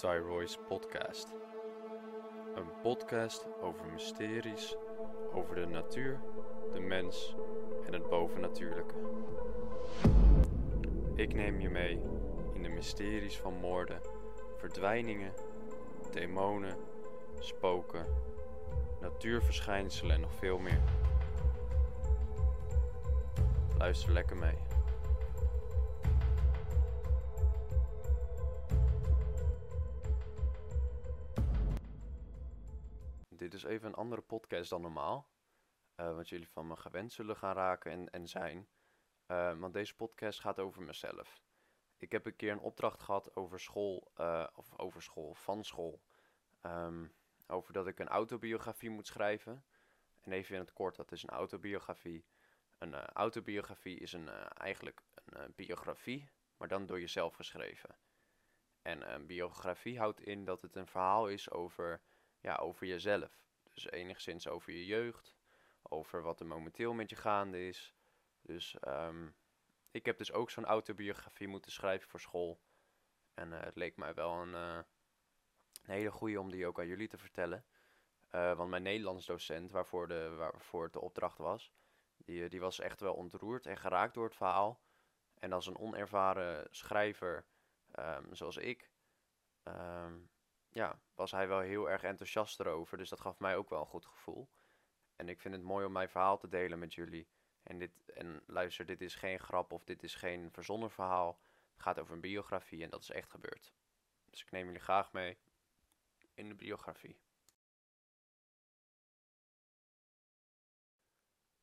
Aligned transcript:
Tyroy's 0.00 0.58
Podcast. 0.68 1.34
Een 2.54 2.70
podcast 2.82 3.46
over 3.60 3.86
mysteries, 3.92 4.76
over 5.32 5.54
de 5.54 5.66
natuur, 5.66 6.20
de 6.72 6.80
mens 6.80 7.34
en 7.86 7.92
het 7.92 8.08
bovennatuurlijke. 8.08 8.94
Ik 11.14 11.34
neem 11.34 11.60
je 11.60 11.70
mee 11.70 12.02
in 12.54 12.62
de 12.62 12.68
mysteries 12.68 13.38
van 13.38 13.54
moorden, 13.54 14.00
verdwijningen, 14.56 15.32
demonen, 16.10 16.76
spoken, 17.38 18.06
natuurverschijnselen 19.00 20.14
en 20.14 20.20
nog 20.20 20.34
veel 20.34 20.58
meer. 20.58 20.80
Luister 23.78 24.12
lekker 24.12 24.36
mee. 24.36 24.79
Even 33.70 33.88
een 33.88 33.94
andere 33.94 34.22
podcast 34.22 34.70
dan 34.70 34.80
normaal. 34.80 35.28
eh, 35.94 36.14
wat 36.14 36.28
jullie 36.28 36.48
van 36.48 36.66
me 36.66 36.76
gewend 36.76 37.12
zullen 37.12 37.36
gaan 37.36 37.54
raken 37.54 37.90
en, 37.92 38.10
en 38.10 38.28
zijn. 38.28 38.68
Eh, 39.26 39.58
want 39.58 39.72
deze 39.74 39.96
podcast 39.96 40.40
gaat 40.40 40.58
over 40.58 40.82
mezelf. 40.82 41.42
Ik 41.96 42.12
heb 42.12 42.26
een 42.26 42.36
keer 42.36 42.52
een 42.52 42.60
opdracht 42.60 43.02
gehad 43.02 43.36
over 43.36 43.60
school, 43.60 44.10
eh, 44.14 44.46
of 44.54 44.78
over 44.78 45.02
school, 45.02 45.34
van 45.34 45.64
school. 45.64 46.02
Ehm, 46.60 47.06
over 47.46 47.72
dat 47.72 47.86
ik 47.86 47.98
een 47.98 48.08
autobiografie 48.08 48.90
moet 48.90 49.06
schrijven. 49.06 49.64
En 50.20 50.32
even 50.32 50.54
in 50.54 50.60
het 50.60 50.72
kort, 50.72 50.96
dat 50.96 51.12
is 51.12 51.22
een 51.22 51.28
autobiografie. 51.28 52.24
Een 52.78 52.94
autobiografie 52.94 53.98
is 53.98 54.12
een, 54.12 54.28
eigenlijk 54.54 55.02
een 55.24 55.52
biografie, 55.56 56.30
maar 56.56 56.68
dan 56.68 56.86
door 56.86 57.00
jezelf 57.00 57.34
geschreven. 57.34 57.96
En 58.82 59.14
een 59.14 59.26
biografie 59.26 59.98
houdt 59.98 60.20
in 60.20 60.44
dat 60.44 60.62
het 60.62 60.76
een 60.76 60.86
verhaal 60.86 61.28
is 61.28 61.50
over, 61.50 62.00
ja, 62.40 62.56
over 62.56 62.86
jezelf. 62.86 63.48
Dus 63.74 63.90
enigszins 63.90 64.48
over 64.48 64.72
je 64.72 64.86
jeugd, 64.86 65.36
over 65.82 66.22
wat 66.22 66.40
er 66.40 66.46
momenteel 66.46 66.92
met 66.92 67.10
je 67.10 67.16
gaande 67.16 67.66
is. 67.66 67.94
Dus 68.42 68.78
ehm, 68.78 69.28
ik 69.90 70.04
heb 70.04 70.18
dus 70.18 70.32
ook 70.32 70.50
zo'n 70.50 70.64
autobiografie 70.64 71.48
moeten 71.48 71.72
schrijven 71.72 72.08
voor 72.08 72.20
school. 72.20 72.60
En 73.34 73.52
eh, 73.52 73.60
het 73.60 73.74
leek 73.74 73.96
mij 73.96 74.14
wel 74.14 74.32
een, 74.32 74.54
eh, 74.54 74.78
hele 75.82 76.10
goede 76.10 76.40
om 76.40 76.50
die 76.50 76.66
ook 76.66 76.78
aan 76.78 76.86
jullie 76.86 77.08
te 77.08 77.18
vertellen. 77.18 77.64
Eh, 78.28 78.56
want 78.56 78.70
mijn 78.70 78.82
Nederlands 78.82 79.26
docent, 79.26 79.70
waarvoor, 79.70 80.08
de, 80.08 80.34
waarvoor 80.36 80.84
het 80.84 80.92
de 80.92 81.00
opdracht 81.00 81.38
was, 81.38 81.72
die, 82.16 82.48
die 82.48 82.60
was 82.60 82.80
echt 82.80 83.00
wel 83.00 83.14
ontroerd 83.14 83.66
en 83.66 83.76
geraakt 83.76 84.14
door 84.14 84.24
het 84.24 84.36
verhaal. 84.36 84.80
En 85.34 85.52
als 85.52 85.66
een 85.66 85.78
onervaren 85.78 86.66
schrijver, 86.70 87.46
ehm, 87.90 88.34
zoals 88.34 88.56
ik, 88.56 88.90
ehm, 89.62 90.18
ja, 90.70 91.00
was 91.14 91.30
hij 91.30 91.48
wel 91.48 91.60
heel 91.60 91.90
erg 91.90 92.02
enthousiast 92.02 92.60
erover. 92.60 92.98
Dus 92.98 93.08
dat 93.08 93.20
gaf 93.20 93.38
mij 93.38 93.56
ook 93.56 93.68
wel 93.68 93.80
een 93.80 93.86
goed 93.86 94.06
gevoel. 94.06 94.48
En 95.16 95.28
ik 95.28 95.40
vind 95.40 95.54
het 95.54 95.62
mooi 95.62 95.86
om 95.86 95.92
mijn 95.92 96.08
verhaal 96.08 96.38
te 96.38 96.48
delen 96.48 96.78
met 96.78 96.94
jullie. 96.94 97.28
En, 97.62 97.78
dit, 97.78 98.10
en 98.14 98.42
luister, 98.46 98.86
dit 98.86 99.00
is 99.00 99.14
geen 99.14 99.38
grap 99.38 99.72
of 99.72 99.84
dit 99.84 100.02
is 100.02 100.14
geen 100.14 100.52
verzonnen 100.52 100.90
verhaal. 100.90 101.40
Het 101.72 101.82
gaat 101.82 101.98
over 101.98 102.14
een 102.14 102.20
biografie 102.20 102.82
en 102.82 102.90
dat 102.90 103.02
is 103.02 103.10
echt 103.10 103.30
gebeurd. 103.30 103.72
Dus 104.30 104.42
ik 104.42 104.50
neem 104.50 104.66
jullie 104.66 104.80
graag 104.80 105.12
mee 105.12 105.38
in 106.34 106.48
de 106.48 106.54
biografie. 106.54 107.20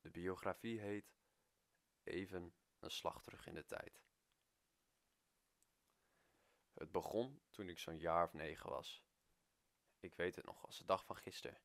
De 0.02 0.09
biografie 0.09 0.80
heet 0.80 1.16
Even 2.03 2.53
een 2.80 2.91
slag 2.91 3.22
terug 3.22 3.47
in 3.47 3.53
de 3.53 3.66
tijd. 3.66 4.06
Het 6.78 6.92
begon 6.92 7.42
toen 7.50 7.70
ik 7.70 7.80
zo'n 7.80 8.00
jaar 8.00 8.23
of 8.23 8.33
negen 8.33 8.70
was. 8.70 9.03
Ik 10.00 10.16
weet 10.16 10.36
het 10.36 10.45
nog 10.45 10.66
als 10.66 10.78
de 10.78 10.86
dag 10.86 11.06
van 11.06 11.16
gisteren. 11.16 11.61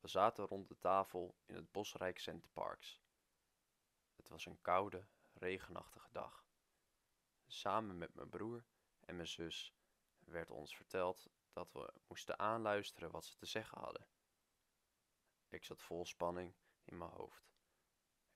We 0.00 0.08
zaten 0.08 0.46
rond 0.46 0.68
de 0.68 0.78
tafel 0.78 1.36
in 1.44 1.54
het 1.54 1.72
bosrijk 1.72 2.18
Center 2.18 2.50
Parks. 2.50 3.00
Het 4.16 4.28
was 4.28 4.46
een 4.46 4.60
koude, 4.60 5.06
regenachtige 5.32 6.08
dag. 6.12 6.46
Samen 7.46 7.98
met 7.98 8.14
mijn 8.14 8.28
broer 8.28 8.64
en 9.00 9.16
mijn 9.16 9.28
zus 9.28 9.74
werd 10.18 10.50
ons 10.50 10.76
verteld 10.76 11.30
dat 11.52 11.72
we 11.72 11.92
moesten 12.06 12.38
aanluisteren 12.38 13.10
wat 13.10 13.24
ze 13.24 13.36
te 13.36 13.46
zeggen 13.46 13.78
hadden. 13.78 14.08
Ik 15.48 15.64
zat 15.64 15.82
vol 15.82 16.06
spanning 16.06 16.54
in 16.84 16.98
mijn 16.98 17.10
hoofd. 17.10 17.52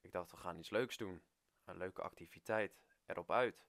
Ik 0.00 0.12
dacht, 0.12 0.30
we 0.30 0.36
gaan 0.36 0.58
iets 0.58 0.70
leuks 0.70 0.96
doen. 0.96 1.24
Een 1.64 1.76
leuke 1.76 2.02
activiteit, 2.02 2.80
erop 3.04 3.30
uit. 3.30 3.66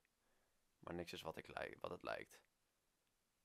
Maar 0.88 0.96
niks 0.96 1.14
is 1.14 1.22
wat, 1.22 1.38
ik 1.38 1.78
wat 1.80 1.92
het 1.92 2.03
lijkt. 2.03 2.42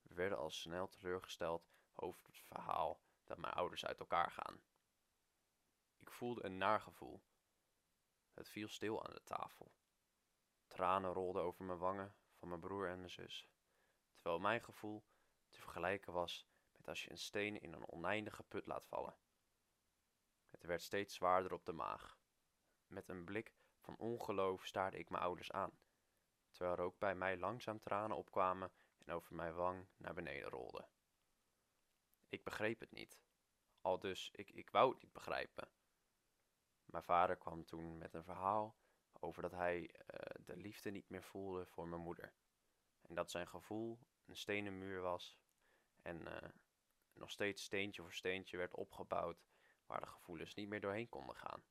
We 0.02 0.14
werden 0.14 0.38
al 0.38 0.50
snel 0.50 0.88
teleurgesteld 0.88 1.70
over 1.94 2.26
het 2.26 2.38
verhaal 2.38 3.00
dat 3.24 3.38
mijn 3.38 3.52
ouders 3.52 3.84
uit 3.84 3.98
elkaar 3.98 4.30
gaan. 4.30 4.62
Ik 5.98 6.10
voelde 6.10 6.44
een 6.44 6.58
naar 6.58 6.80
gevoel. 6.80 7.22
Het 8.34 8.48
viel 8.48 8.68
stil 8.68 9.04
aan 9.04 9.14
de 9.14 9.22
tafel. 9.24 9.72
Tranen 10.66 11.12
rolden 11.12 11.42
over 11.42 11.64
mijn 11.64 11.78
wangen 11.78 12.14
van 12.32 12.48
mijn 12.48 12.60
broer 12.60 12.88
en 12.88 12.98
mijn 12.98 13.10
zus, 13.10 13.48
terwijl 14.14 14.38
mijn 14.38 14.62
gevoel 14.62 15.04
te 15.50 15.60
vergelijken 15.60 16.12
was 16.12 16.46
met 16.72 16.88
als 16.88 17.04
je 17.04 17.10
een 17.10 17.18
steen 17.18 17.60
in 17.60 17.72
een 17.72 17.88
oneindige 17.88 18.42
put 18.42 18.66
laat 18.66 18.86
vallen. 18.86 19.16
Het 20.50 20.62
werd 20.62 20.82
steeds 20.82 21.14
zwaarder 21.14 21.52
op 21.52 21.64
de 21.64 21.72
maag. 21.72 22.18
Met 22.86 23.08
een 23.08 23.24
blik 23.24 23.54
van 23.80 23.96
ongeloof 23.96 24.66
staarde 24.66 24.98
ik 24.98 25.10
mijn 25.10 25.22
ouders 25.22 25.52
aan, 25.52 25.78
terwijl 26.52 26.76
er 26.76 26.84
ook 26.84 26.98
bij 26.98 27.14
mij 27.14 27.36
langzaam 27.36 27.80
tranen 27.80 28.16
opkwamen 28.16 28.72
en 28.98 29.12
over 29.12 29.34
mijn 29.34 29.54
wang 29.54 29.86
naar 29.96 30.14
beneden 30.14 30.48
rolden. 30.48 30.88
Ik 32.28 32.44
begreep 32.44 32.80
het 32.80 32.92
niet. 32.92 33.20
Al 33.80 33.98
dus, 33.98 34.30
ik, 34.32 34.50
ik 34.50 34.70
wou 34.70 34.92
het 34.92 35.02
niet 35.02 35.12
begrijpen. 35.12 35.68
Mijn 36.84 37.04
vader 37.04 37.36
kwam 37.36 37.64
toen 37.64 37.98
met 37.98 38.14
een 38.14 38.24
verhaal 38.24 38.76
over 39.12 39.42
dat 39.42 39.52
hij 39.52 39.90
eh, 39.90 40.44
de 40.44 40.56
liefde 40.56 40.90
niet 40.90 41.08
meer 41.08 41.22
voelde 41.22 41.66
voor 41.66 41.88
mijn 41.88 42.02
moeder. 42.02 42.34
En 43.02 43.14
dat 43.14 43.30
zijn 43.30 43.48
gevoel 43.48 43.98
een 44.26 44.36
stenen 44.36 44.78
muur 44.78 45.00
was 45.00 45.38
en 46.02 46.26
eh, 46.26 46.48
nog 47.12 47.30
steeds 47.30 47.62
steentje 47.62 48.02
voor 48.02 48.12
steentje 48.12 48.56
werd 48.56 48.74
opgebouwd 48.74 49.44
waar 49.86 50.00
de 50.00 50.06
gevoelens 50.06 50.54
niet 50.54 50.68
meer 50.68 50.80
doorheen 50.80 51.08
konden 51.08 51.36
gaan. 51.36 51.64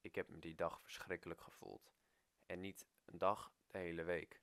Ik 0.00 0.14
heb 0.14 0.28
me 0.28 0.38
die 0.38 0.54
dag 0.54 0.82
verschrikkelijk 0.82 1.40
gevoeld. 1.40 1.92
En 2.46 2.60
niet 2.60 2.86
een 3.04 3.18
dag, 3.18 3.52
de 3.66 3.78
hele 3.78 4.02
week. 4.02 4.40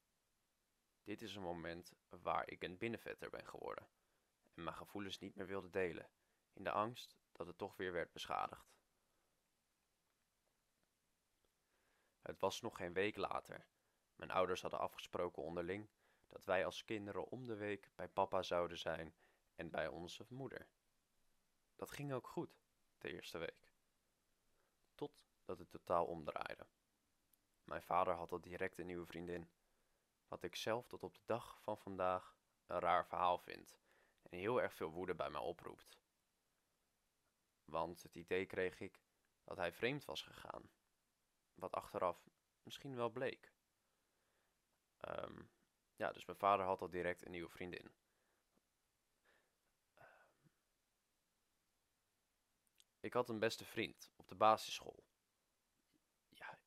Dit 1.04 1.22
is 1.22 1.36
een 1.36 1.42
moment 1.42 1.94
waar 2.10 2.50
ik 2.50 2.64
een 2.64 2.78
binnenvetter 2.78 3.30
ben 3.30 3.48
geworden 3.48 3.90
en 4.54 4.64
mijn 4.64 4.76
gevoelens 4.76 5.20
niet 5.20 5.36
meer 5.36 5.48
wilde 5.48 5.70
delen, 5.70 6.10
in 6.54 6.64
de 6.64 6.72
angst 6.72 7.18
dat 7.32 7.48
het 7.48 7.58
toch 7.58 7.76
weer 7.78 7.92
werd 7.92 8.12
beschadigd. 8.14 8.72
Het 12.22 12.40
was 12.40 12.62
nog 12.62 12.78
geen 12.78 12.94
week 12.94 13.16
later. 13.16 13.66
Mijn 14.16 14.32
ouders 14.32 14.62
hadden 14.62 14.80
afgesproken 14.80 15.44
onderling 15.44 15.90
dat 16.28 16.46
wij 16.46 16.66
als 16.66 16.84
kinderen 16.84 17.26
om 17.26 17.48
de 17.48 17.56
week 17.56 17.90
bij 17.96 18.08
papa 18.08 18.44
zouden 18.44 18.78
zijn 18.78 19.16
en 19.56 19.70
bij 19.70 19.88
onze 19.88 20.26
moeder. 20.30 20.68
Dat 21.76 21.92
ging 21.92 22.14
ook 22.14 22.28
goed, 22.28 22.58
de 22.98 23.12
eerste 23.14 23.38
week. 23.38 23.72
Totdat 24.96 25.60
het 25.60 25.70
totaal 25.70 26.06
omdraaide. 26.06 26.68
Mijn 27.64 27.82
vader 27.82 28.14
had 28.14 28.32
al 28.32 28.42
direct 28.42 28.78
een 28.78 28.86
nieuwe 28.86 29.06
vriendin, 29.06 29.50
wat 30.28 30.44
ik 30.44 30.56
zelf 30.56 30.88
tot 30.88 31.04
op 31.04 31.14
de 31.14 31.24
dag 31.26 31.62
van 31.62 31.78
vandaag 31.78 32.38
een 32.66 32.80
raar 32.80 33.08
verhaal 33.08 33.38
vind 33.38 33.78
en 34.22 34.38
heel 34.38 34.62
erg 34.62 34.74
veel 34.74 34.92
woede 34.92 35.16
bij 35.16 35.30
mij 35.30 35.42
oproept. 35.42 36.02
Want 37.66 38.04
het 38.04 38.16
idee 38.16 38.46
kreeg 38.46 38.80
ik 38.80 39.00
dat 39.44 39.58
hij 39.58 39.74
vreemd 39.74 40.06
was 40.06 40.22
gegaan, 40.22 40.72
wat 41.54 41.72
achteraf 41.72 42.30
misschien 42.64 42.96
wel 42.96 43.10
bleek. 43.10 43.54
Ehm, 44.98 45.42
ja, 45.96 46.12
dus 46.12 46.26
mijn 46.26 46.38
vader 46.38 46.66
had 46.66 46.82
al 46.82 46.90
direct 46.90 47.26
een 47.26 47.32
nieuwe 47.32 47.50
vriendin. 47.50 47.92
Ik 53.00 53.14
had 53.14 53.30
een 53.30 53.40
beste 53.40 53.66
vriend 53.66 54.12
op 54.16 54.28
de 54.28 54.36
basisschool. 54.36 55.04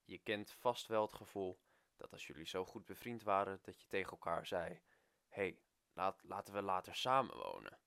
Je 0.07 0.19
kent 0.19 0.51
vast 0.51 0.87
wel 0.87 1.03
het 1.03 1.15
gevoel 1.15 1.61
dat 1.97 2.13
als 2.13 2.27
jullie 2.27 2.47
zo 2.47 2.65
goed 2.65 2.85
bevriend 2.85 3.23
waren 3.23 3.59
dat 3.63 3.81
je 3.81 3.87
tegen 3.87 4.11
elkaar 4.11 4.47
zei: 4.47 4.83
hey, 5.29 5.61
laat, 5.93 6.23
laten 6.23 6.55
we 6.55 6.63
later 6.63 6.95
samen 6.95 7.37
wonen. 7.37 7.79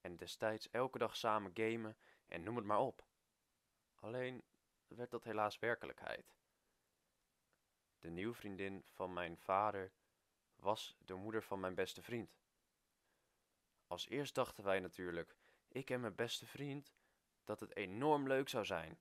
En 0.00 0.16
destijds 0.16 0.70
elke 0.70 0.98
dag 0.98 1.16
samen 1.16 1.50
gamen 1.54 1.96
en 2.26 2.42
noem 2.42 2.56
het 2.56 2.64
maar 2.64 2.80
op. 2.80 3.06
Alleen 3.94 4.44
werd 4.86 5.10
dat 5.10 5.24
helaas 5.24 5.58
werkelijkheid. 5.58 6.34
De 7.98 8.10
nieuwe 8.10 8.34
vriendin 8.34 8.84
van 8.88 9.12
mijn 9.12 9.38
vader 9.38 9.92
was 10.56 10.96
de 10.98 11.14
moeder 11.14 11.42
van 11.42 11.60
mijn 11.60 11.74
beste 11.74 12.02
vriend. 12.02 12.40
Als 13.86 14.08
eerst 14.08 14.34
dachten 14.34 14.64
wij 14.64 14.80
natuurlijk, 14.80 15.36
ik 15.68 15.90
en 15.90 16.00
mijn 16.00 16.14
beste 16.14 16.46
vriend, 16.46 16.92
dat 17.44 17.60
het 17.60 17.76
enorm 17.76 18.26
leuk 18.26 18.48
zou 18.48 18.64
zijn. 18.64 19.00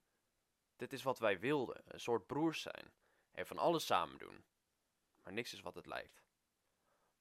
Dit 0.82 0.94
is 0.94 1.04
wat 1.04 1.20
wij 1.20 1.40
wilden, 1.40 1.82
een 1.86 2.00
soort 2.00 2.28
broers 2.28 2.62
zijn 2.62 2.94
en 3.32 3.48
van 3.48 3.58
alles 3.58 3.86
samen 3.86 4.18
doen. 4.18 4.46
Maar 5.24 5.34
niks 5.34 5.54
is 5.54 5.62
wat 5.62 5.76
het 5.76 5.86
lijkt. 5.86 6.24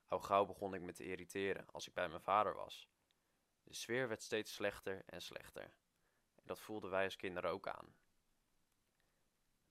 Al 0.07 0.21
gauw 0.21 0.45
begon 0.45 0.75
ik 0.75 0.81
me 0.81 0.93
te 0.93 1.05
irriteren 1.05 1.67
als 1.71 1.87
ik 1.87 1.95
bij 1.95 2.09
mijn 2.09 2.23
vader 2.23 2.55
was. 2.55 2.89
De 3.63 3.75
sfeer 3.75 4.09
werd 4.09 4.23
steeds 4.23 4.55
slechter 4.55 5.03
en 5.07 5.23
slechter. 5.23 5.63
En 6.35 6.43
dat 6.47 6.61
voelden 6.61 6.91
wij 6.91 7.05
als 7.05 7.17
kinderen 7.17 7.51
ook 7.51 7.69
aan. 7.69 7.97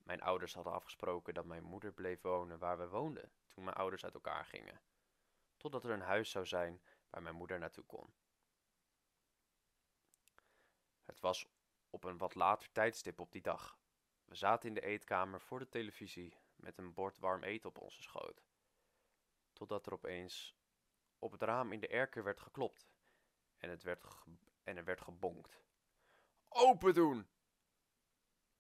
Mijn 0.04 0.22
ouders 0.22 0.54
hadden 0.54 0.74
afgesproken 0.74 1.34
dat 1.34 1.46
mijn 1.46 1.64
moeder 1.64 1.94
bleef 1.94 2.22
wonen 2.22 2.60
waar 2.60 2.78
we 2.78 2.88
woonden 2.88 3.32
toen 3.48 3.64
mijn 3.64 3.78
ouders 3.78 4.04
uit 4.04 4.14
elkaar 4.14 4.46
gingen, 4.46 4.82
totdat 5.58 5.84
er 5.84 5.92
een 5.92 6.02
huis 6.02 6.32
zou 6.32 6.46
zijn 6.46 6.82
waar 7.10 7.22
mijn 7.22 7.36
moeder 7.36 7.60
naartoe 7.60 7.86
kon. 7.86 8.14
Het 11.04 11.20
was 11.20 11.48
op 11.90 12.04
een 12.04 12.18
wat 12.18 12.36
later 12.36 12.72
tijdstip 12.72 13.20
op 13.20 13.32
die 13.32 13.42
dag. 13.42 13.80
We 14.26 14.36
zaten 14.36 14.68
in 14.68 14.74
de 14.74 14.82
eetkamer 14.82 15.42
voor 15.42 15.60
de 15.60 15.70
televisie 15.70 16.38
met 16.56 16.78
een 16.78 16.94
bord 16.94 17.20
warm 17.20 17.44
eten 17.44 17.70
op 17.70 17.78
onze 17.78 18.02
schoot. 18.02 18.44
Totdat 19.54 19.86
er 19.86 19.94
opeens 19.94 20.56
op 21.20 21.32
het 21.32 21.42
raam 21.42 21.72
in 21.72 21.80
de 21.80 21.88
erker 21.88 22.24
werd 22.24 22.40
geklopt 22.40 22.90
en, 23.58 23.70
het 23.70 23.84
werd 23.84 24.06
en 24.64 24.78
er 24.78 24.84
werd 24.84 25.02
gebonkt. 25.02 25.64
Open 26.48 26.94
doen! 26.94 27.28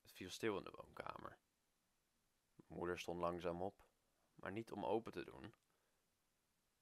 Het 0.01 0.11
viel 0.11 0.29
stil 0.29 0.57
in 0.57 0.63
de 0.63 0.71
woonkamer. 0.75 1.39
Mijn 2.55 2.79
moeder 2.79 2.99
stond 2.99 3.19
langzaam 3.19 3.61
op, 3.61 3.83
maar 4.35 4.51
niet 4.51 4.71
om 4.71 4.85
open 4.85 5.11
te 5.11 5.23
doen. 5.23 5.53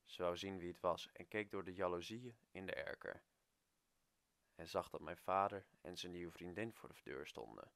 Ze 0.05 0.21
wou 0.21 0.37
zien 0.37 0.57
wie 0.57 0.67
het 0.67 0.79
was 0.79 1.11
en 1.11 1.27
keek 1.27 1.51
door 1.51 1.63
de 1.63 1.73
jaloezieën 1.73 2.37
in 2.51 2.65
de 2.65 2.73
erker. 2.73 3.23
En 4.57 4.67
zag 4.67 4.89
dat 4.89 5.01
mijn 5.01 5.17
vader 5.17 5.65
en 5.81 5.97
zijn 5.97 6.11
nieuwe 6.11 6.31
vriendin 6.31 6.73
voor 6.73 6.89
de 6.89 7.01
deur 7.03 7.27
stonden. 7.27 7.71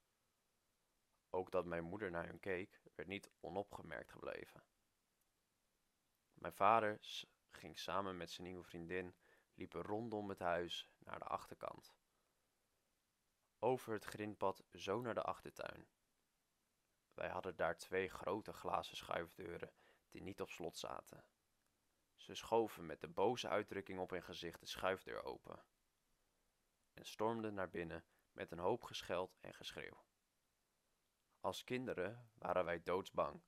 Ook 1.29 1.51
dat 1.51 1.65
mijn 1.65 1.83
moeder 1.83 2.11
naar 2.11 2.27
hun 2.27 2.39
keek, 2.39 2.81
werd 2.95 3.07
niet 3.07 3.29
onopgemerkt 3.39 4.11
gebleven. 4.11 4.63
Mijn 6.33 6.53
vader 6.53 6.99
ging 7.51 7.77
samen 7.77 8.17
met 8.17 8.31
zijn 8.31 8.47
nieuwe 8.47 8.63
vriendin 8.63 9.15
liepen 9.53 9.81
rondom 9.81 10.29
het 10.29 10.39
huis 10.39 10.89
naar 10.97 11.19
de 11.19 11.25
achterkant. 11.25 11.93
Over 13.59 13.93
het 13.93 14.05
grindpad 14.05 14.63
zo 14.73 15.01
naar 15.01 15.13
de 15.13 15.23
achtertuin. 15.23 15.87
Wij 17.13 17.29
hadden 17.29 17.55
daar 17.55 17.77
twee 17.77 18.09
grote 18.09 18.53
glazen 18.53 18.97
schuifdeuren 18.97 19.73
die 20.09 20.21
niet 20.21 20.41
op 20.41 20.49
slot 20.49 20.77
zaten. 20.77 21.25
Ze 22.15 22.35
schoven 22.35 22.85
met 22.85 23.01
de 23.01 23.07
boze 23.07 23.47
uitdrukking 23.47 23.99
op 23.99 24.09
hun 24.09 24.23
gezicht 24.23 24.59
de 24.59 24.65
schuifdeur 24.65 25.23
open 25.23 25.63
en 27.01 27.07
stormden 27.07 27.53
naar 27.53 27.69
binnen 27.69 28.05
met 28.31 28.51
een 28.51 28.59
hoop 28.59 28.83
gescheld 28.83 29.37
en 29.39 29.53
geschreeuw. 29.53 30.05
Als 31.39 31.63
kinderen 31.63 32.31
waren 32.33 32.65
wij 32.65 32.83
doodsbang. 32.83 33.41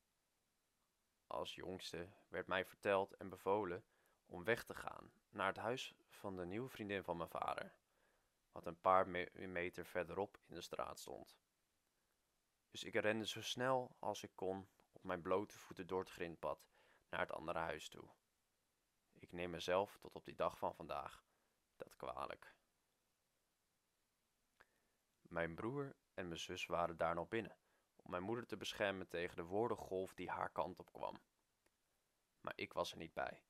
Als 1.28 1.56
jongste 1.56 2.10
werd 2.28 2.48
mij 2.48 2.66
verteld 2.66 3.14
en 3.14 3.30
bevolen 3.30 3.86
om 4.26 4.44
weg 4.44 4.64
te 4.64 4.76
gaan 4.76 5.14
naar 5.30 5.48
het 5.48 5.58
huis 5.58 5.96
van 6.08 6.36
de 6.36 6.46
nieuwe 6.46 6.70
vriendin 6.70 7.04
van 7.04 7.18
mijn 7.18 7.30
vader, 7.30 7.76
wat 8.52 8.66
een 8.66 8.80
paar 8.80 9.08
meter 9.34 9.86
verderop 9.86 10.40
in 10.46 10.56
de 10.56 10.62
straat 10.62 11.00
stond. 11.00 11.38
Dus 12.70 12.84
ik 12.84 12.96
rende 12.96 13.28
zo 13.28 13.42
snel 13.42 13.96
als 14.00 14.24
ik 14.24 14.32
kon 14.36 14.70
op 14.92 15.04
mijn 15.04 15.22
blote 15.22 15.58
voeten 15.58 15.88
door 15.88 16.00
het 16.00 16.12
grindpad 16.12 16.68
naar 17.10 17.20
het 17.20 17.32
andere 17.32 17.60
huis 17.60 17.90
toe. 17.90 18.10
Ik 19.12 19.32
neem 19.32 19.50
mezelf 19.50 19.98
tot 19.98 20.16
op 20.16 20.26
die 20.26 20.36
dag 20.36 20.58
van 20.58 20.76
vandaag 20.76 21.24
dat 21.76 21.96
kwalijk. 21.96 22.56
Mijn 25.34 25.56
broer 25.56 25.96
en 26.14 26.28
mijn 26.28 26.40
zus 26.40 26.66
waren 26.66 26.98
daar 26.98 27.16
nog 27.16 27.28
binnen, 27.28 27.58
om 27.96 28.12
mijn 28.12 28.24
moeder 28.24 28.46
te 28.46 28.58
beschermen 28.58 29.08
tegen 29.08 29.36
de 29.36 29.44
woordengolf 29.44 30.14
die 30.14 30.30
haar 30.30 30.50
kant 30.50 30.80
op 30.80 30.92
kwam. 30.92 31.22
Maar 32.42 32.54
ik 32.56 32.74
was 32.74 32.92
er 32.92 32.98
niet 32.98 33.14
bij. 33.14 33.44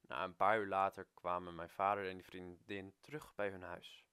Na 0.00 0.24
een 0.24 0.36
paar 0.36 0.58
uur 0.58 0.66
later 0.66 1.06
kwamen 1.14 1.54
mijn 1.54 1.70
vader 1.70 2.08
en 2.08 2.14
die 2.14 2.24
vriendin 2.24 2.94
terug 3.00 3.34
bij 3.34 3.48
hun 3.48 3.62
huis. 3.62 4.06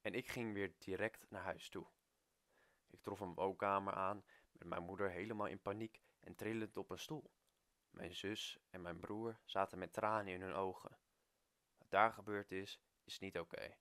En 0.00 0.14
ik 0.14 0.28
ging 0.28 0.52
weer 0.52 0.74
direct 0.78 1.30
naar 1.30 1.42
huis 1.42 1.68
toe. 1.68 1.86
Ik 2.90 3.02
trof 3.02 3.20
een 3.20 3.34
woonkamer 3.34 3.94
aan 3.94 4.24
met 4.52 4.68
mijn 4.68 4.82
moeder 4.82 5.10
helemaal 5.10 5.46
in 5.46 5.62
paniek 5.62 6.00
en 6.20 6.34
trillend 6.34 6.76
op 6.76 6.90
een 6.90 6.98
stoel. 6.98 7.30
Mijn 7.90 8.14
zus 8.14 8.58
en 8.70 8.82
mijn 8.82 9.00
broer 9.00 9.40
zaten 9.44 9.78
met 9.78 9.92
tranen 9.92 10.32
in 10.32 10.42
hun 10.42 10.54
ogen. 10.54 10.98
Wat 11.78 11.90
daar 11.90 12.12
gebeurd 12.12 12.50
is, 12.50 12.80
is 13.04 13.18
niet 13.18 13.38
oké. 13.38 13.76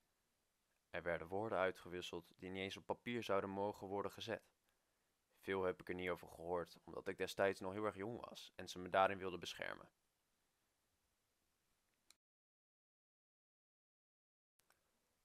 Er 0.94 1.04
werden 1.04 1.28
woorden 1.28 1.57
uitgewisseld 1.57 2.34
die 2.36 2.50
niet 2.50 2.62
eens 2.62 2.78
op 2.78 2.86
papier 2.86 3.24
zouden 3.24 3.50
mogen 3.50 3.88
worden 3.88 4.12
gezet. 4.12 4.54
Veel 5.40 5.63
heb 5.63 5.81
ik 5.81 5.90
er 5.90 5.95
niet 5.95 6.10
over 6.10 6.28
gehoord, 6.28 6.78
omdat 6.84 7.07
ik 7.07 7.18
destijds 7.18 7.60
nog 7.60 7.74
heel 7.74 7.86
erg 7.86 7.95
jong 7.95 8.19
was 8.19 8.51
en 8.56 8.69
ze 8.69 8.80
me 8.80 8.90
daarin 8.90 9.18
wilden 9.18 9.40
beschermen. 9.40 9.90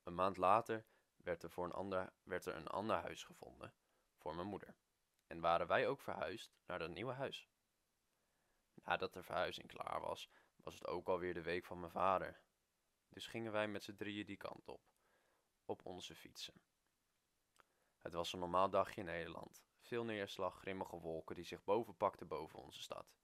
Een 0.02 0.14
maand 0.14 0.36
later 0.36 0.86
werd 1.16 1.42
er, 1.42 1.50
voor 1.50 1.64
een 1.64 1.72
ander, 1.72 2.12
werd 2.22 2.46
er 2.46 2.54
een 2.54 2.68
ander 2.68 2.96
huis 2.96 3.24
gevonden 3.24 3.74
voor 4.16 4.34
mijn 4.34 4.48
moeder. 4.48 4.76
En 5.26 5.40
waren 5.40 5.66
wij 5.66 5.88
ook 5.88 6.00
verhuisd 6.00 6.58
naar 6.66 6.78
dat 6.78 6.90
nieuwe 6.90 7.12
huis. 7.12 7.48
Nadat 8.74 9.12
de 9.12 9.22
verhuizing 9.22 9.66
klaar 9.66 10.00
was, 10.00 10.30
was 10.56 10.74
het 10.74 10.86
ook 10.86 11.08
alweer 11.08 11.34
de 11.34 11.42
week 11.42 11.64
van 11.64 11.80
mijn 11.80 11.92
vader. 11.92 12.40
Dus 13.08 13.26
gingen 13.26 13.52
wij 13.52 13.68
met 13.68 13.82
z'n 13.82 13.96
drieën 13.96 14.26
die 14.26 14.36
kant 14.36 14.68
op, 14.68 14.82
op 15.68 15.86
onze 15.86 16.14
fietsen. 16.14 16.62
Het 17.98 18.12
was 18.12 18.32
een 18.32 18.38
normaal 18.38 18.70
dagje 18.70 19.00
in 19.00 19.06
Nederland. 19.06 19.64
Veel 19.80 20.04
neerslag, 20.04 20.58
grimmige 20.58 20.96
wolken 20.96 21.34
die 21.34 21.44
zich 21.44 21.64
bovenpakten 21.64 22.28
boven 22.28 22.58
onze 22.58 22.82
stad. 22.82 23.16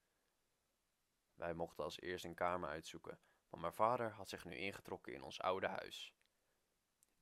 Wij 1.35 1.55
mochten 1.55 1.85
als 1.85 2.01
eerst 2.01 2.25
een 2.25 2.35
kamer 2.35 2.69
uitzoeken, 2.69 3.21
want 3.49 3.63
mijn 3.63 3.75
vader 3.75 4.11
had 4.11 4.29
zich 4.29 4.45
nu 4.45 4.57
ingetrokken 4.57 5.13
in 5.13 5.23
ons 5.23 5.41
oude 5.41 5.67
huis. 5.67 6.15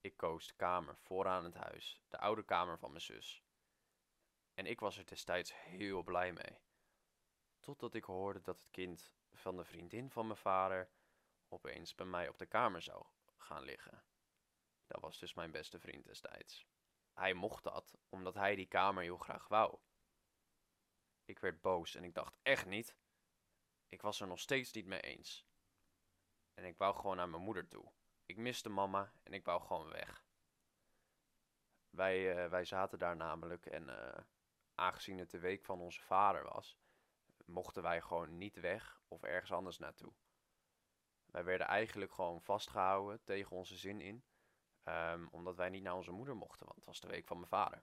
Ik 0.00 0.16
koos 0.16 0.46
de 0.46 0.54
kamer 0.54 0.96
vooraan 0.96 1.44
het 1.44 1.54
huis, 1.54 2.02
de 2.08 2.19
oude 2.19 2.44
kamer 2.44 2.78
van 2.78 2.90
mijn 2.90 3.02
zus. 3.02 3.44
En 4.54 4.66
ik 4.66 4.80
was 4.80 4.98
er 4.98 5.06
destijds 5.06 5.54
heel 5.54 6.02
blij 6.02 6.32
mee. 6.32 6.58
Totdat 7.60 7.94
ik 7.94 8.04
hoorde 8.04 8.40
dat 8.40 8.58
het 8.58 8.70
kind 8.70 9.14
van 9.32 9.56
de 9.56 9.64
vriendin 9.64 10.10
van 10.10 10.26
mijn 10.26 10.38
vader 10.38 10.90
opeens 11.48 11.94
bij 11.94 12.06
mij 12.06 12.28
op 12.28 12.38
de 12.38 12.46
kamer 12.46 12.82
zou 12.82 13.06
gaan 13.36 13.62
liggen. 13.62 14.04
Dat 14.87 15.00
was 15.00 15.19
dus 15.19 15.34
mijn 15.34 15.50
beste 15.50 15.79
vriend 15.79 16.05
destijds. 16.05 16.67
Hij 17.12 17.34
mocht 17.34 17.64
dat, 17.64 17.99
omdat 18.08 18.34
hij 18.34 18.55
die 18.55 18.67
kamer 18.67 19.02
heel 19.02 19.17
graag 19.17 19.49
wou. 19.49 19.79
Ik 21.25 21.38
werd 21.38 21.61
boos 21.61 21.94
en 21.94 22.05
ik 22.05 22.14
dacht 22.14 22.38
echt 22.43 22.67
niet. 22.67 22.96
Ik 23.89 24.03
was 24.03 24.20
er 24.20 24.27
nog 24.27 24.39
steeds 24.41 24.72
niet 24.72 24.86
mee 24.86 25.01
eens. 25.01 25.46
En 26.55 26.65
ik 26.65 26.79
wou 26.79 26.94
gewoon 26.94 27.17
naar 27.17 27.29
mijn 27.29 27.43
moeder 27.43 27.69
toe. 27.69 27.93
Ik 28.27 28.36
miste 28.36 28.69
mama 28.69 29.12
en 29.22 29.32
ik 29.32 29.44
wou 29.44 29.62
gewoon 29.62 29.89
weg. 29.89 30.27
Wij, 31.91 32.44
uh, 32.44 32.51
wij 32.51 32.65
zaten 32.65 32.98
daar 32.98 33.17
namelijk 33.17 33.67
en 33.67 33.89
uh, 33.89 34.19
aangezien 34.74 35.19
het 35.19 35.31
de 35.31 35.39
week 35.39 35.65
van 35.65 35.81
onze 35.81 36.03
vader 36.03 36.43
was, 36.43 36.79
mochten 37.44 37.82
wij 37.82 38.01
gewoon 38.01 38.39
niet 38.39 38.56
weg 38.56 39.03
of 39.08 39.22
ergens 39.22 39.53
anders 39.53 39.79
naartoe. 39.79 40.12
Wij 41.27 41.44
werden 41.44 41.67
eigenlijk 41.67 42.12
gewoon 42.12 42.43
vastgehouden 42.43 43.24
tegen 43.24 43.56
onze 43.56 43.77
zin 43.77 44.01
in, 44.01 44.24
um, 44.84 45.29
omdat 45.29 45.56
wij 45.56 45.69
niet 45.69 45.82
naar 45.82 45.94
onze 45.94 46.12
moeder 46.12 46.36
mochten, 46.36 46.67
want 46.67 46.77
het 46.77 46.86
was 46.86 47.01
de 47.01 47.08
week 47.08 47.27
van 47.27 47.36
mijn 47.36 47.48
vader. 47.48 47.82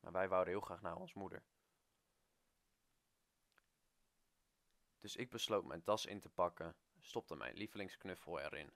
Maar 0.00 0.12
wij 0.12 0.28
wouden 0.28 0.52
heel 0.52 0.62
graag 0.62 0.80
naar 0.80 0.96
onze 0.96 1.18
moeder. 1.18 1.44
Dus 4.98 5.16
ik 5.16 5.30
besloot 5.30 5.64
mijn 5.64 5.82
tas 5.82 6.06
in 6.06 6.20
te 6.20 6.28
pakken, 6.28 6.76
stopte 7.00 7.36
mijn 7.36 7.56
lievelingsknuffel 7.56 8.40
erin 8.40 8.72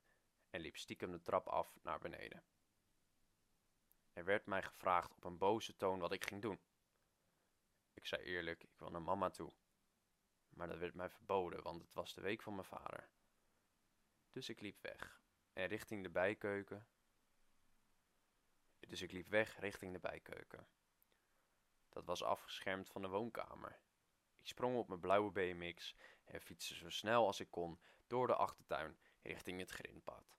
en 0.51 0.61
liep 0.61 0.77
stiekem 0.77 1.11
de 1.11 1.23
trap 1.23 1.49
af 1.49 1.79
naar 1.83 1.99
beneden. 1.99 2.45
Er 4.13 4.25
werd 4.25 4.47
mij 4.47 4.63
gevraagd 4.63 5.15
op 5.15 5.25
een 5.25 5.39
boze 5.39 5.77
toon 5.77 5.99
wat 5.99 6.13
ik 6.13 6.25
ging 6.27 6.43
doen. 6.43 6.61
Ik 7.95 8.07
zei 8.07 8.23
eerlijk, 8.23 8.63
ik 8.63 8.79
wil 8.79 8.91
naar 8.91 9.03
mama 9.03 9.31
toe. 9.31 9.53
Maar 10.49 10.69
dat 10.69 10.79
werd 10.79 10.95
mij 10.95 11.11
verboden, 11.11 11.63
want 11.63 11.83
het 11.83 11.95
was 11.95 12.15
de 12.15 12.21
week 12.21 12.43
van 12.43 12.55
mijn 12.55 12.67
vader. 12.67 13.09
Dus 14.31 14.49
ik 14.49 14.61
liep 14.61 14.83
weg 14.83 15.23
en 15.53 15.67
richting 15.67 16.03
de 16.03 16.11
bijkeuken. 16.11 16.87
Dus 18.99 19.07
ik 19.07 19.13
liep 19.13 19.29
weg 19.29 19.59
richting 19.59 19.93
de 19.93 19.99
bijkeuken. 19.99 20.69
Dat 21.89 22.05
was 22.05 22.23
afgeschermd 22.23 22.89
van 22.89 23.03
de 23.03 23.09
woonkamer. 23.09 23.81
Ik 24.37 24.47
sprong 24.47 24.77
op 24.77 24.89
mijn 24.89 25.01
blauwe 25.01 25.31
BMX 25.31 25.95
en 26.25 26.41
fietste 26.41 26.75
zo 26.75 26.91
snel 26.91 27.27
als 27.27 27.41
ik 27.41 27.51
kon 27.51 27.81
door 28.07 28.27
de 28.27 28.35
achtertuin 28.35 28.99
richting 29.23 29.61
het 29.61 29.71
grindpad. 29.71 30.37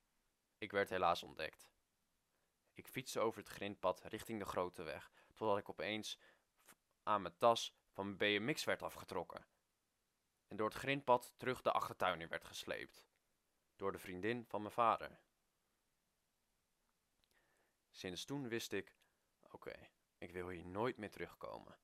Ik 0.57 0.71
werd 0.71 0.89
helaas 0.89 1.23
ontdekt. 1.23 1.71
Ik 2.73 2.87
fietste 2.87 3.19
over 3.19 3.39
het 3.39 3.49
grindpad 3.49 4.03
richting 4.03 4.39
de 4.39 4.45
grote 4.45 4.83
weg, 4.83 5.11
totdat 5.35 5.57
ik 5.57 5.69
opeens 5.69 6.19
aan 7.03 7.21
mijn 7.21 7.37
tas 7.37 7.75
van 7.91 8.05
mijn 8.05 8.17
BMX 8.17 8.63
werd 8.63 8.83
afgetrokken. 8.83 9.45
En 10.47 10.57
door 10.57 10.69
het 10.69 10.77
grindpad 10.77 11.33
terug 11.37 11.61
de 11.61 11.71
achtertuin 11.71 12.21
in 12.21 12.27
werd 12.27 12.45
gesleept. 12.45 13.05
Door 13.75 13.91
de 13.91 13.99
vriendin 13.99 14.45
van 14.45 14.61
mijn 14.61 14.73
vader. 14.73 15.19
Sinds 17.99 18.25
toen 18.25 18.47
wist 18.47 18.71
ik, 18.71 18.95
oké, 19.51 19.89
ik 20.17 20.31
wil 20.31 20.49
hier 20.49 20.65
nooit 20.65 20.97
meer 20.97 21.11
terugkomen. 21.11 21.79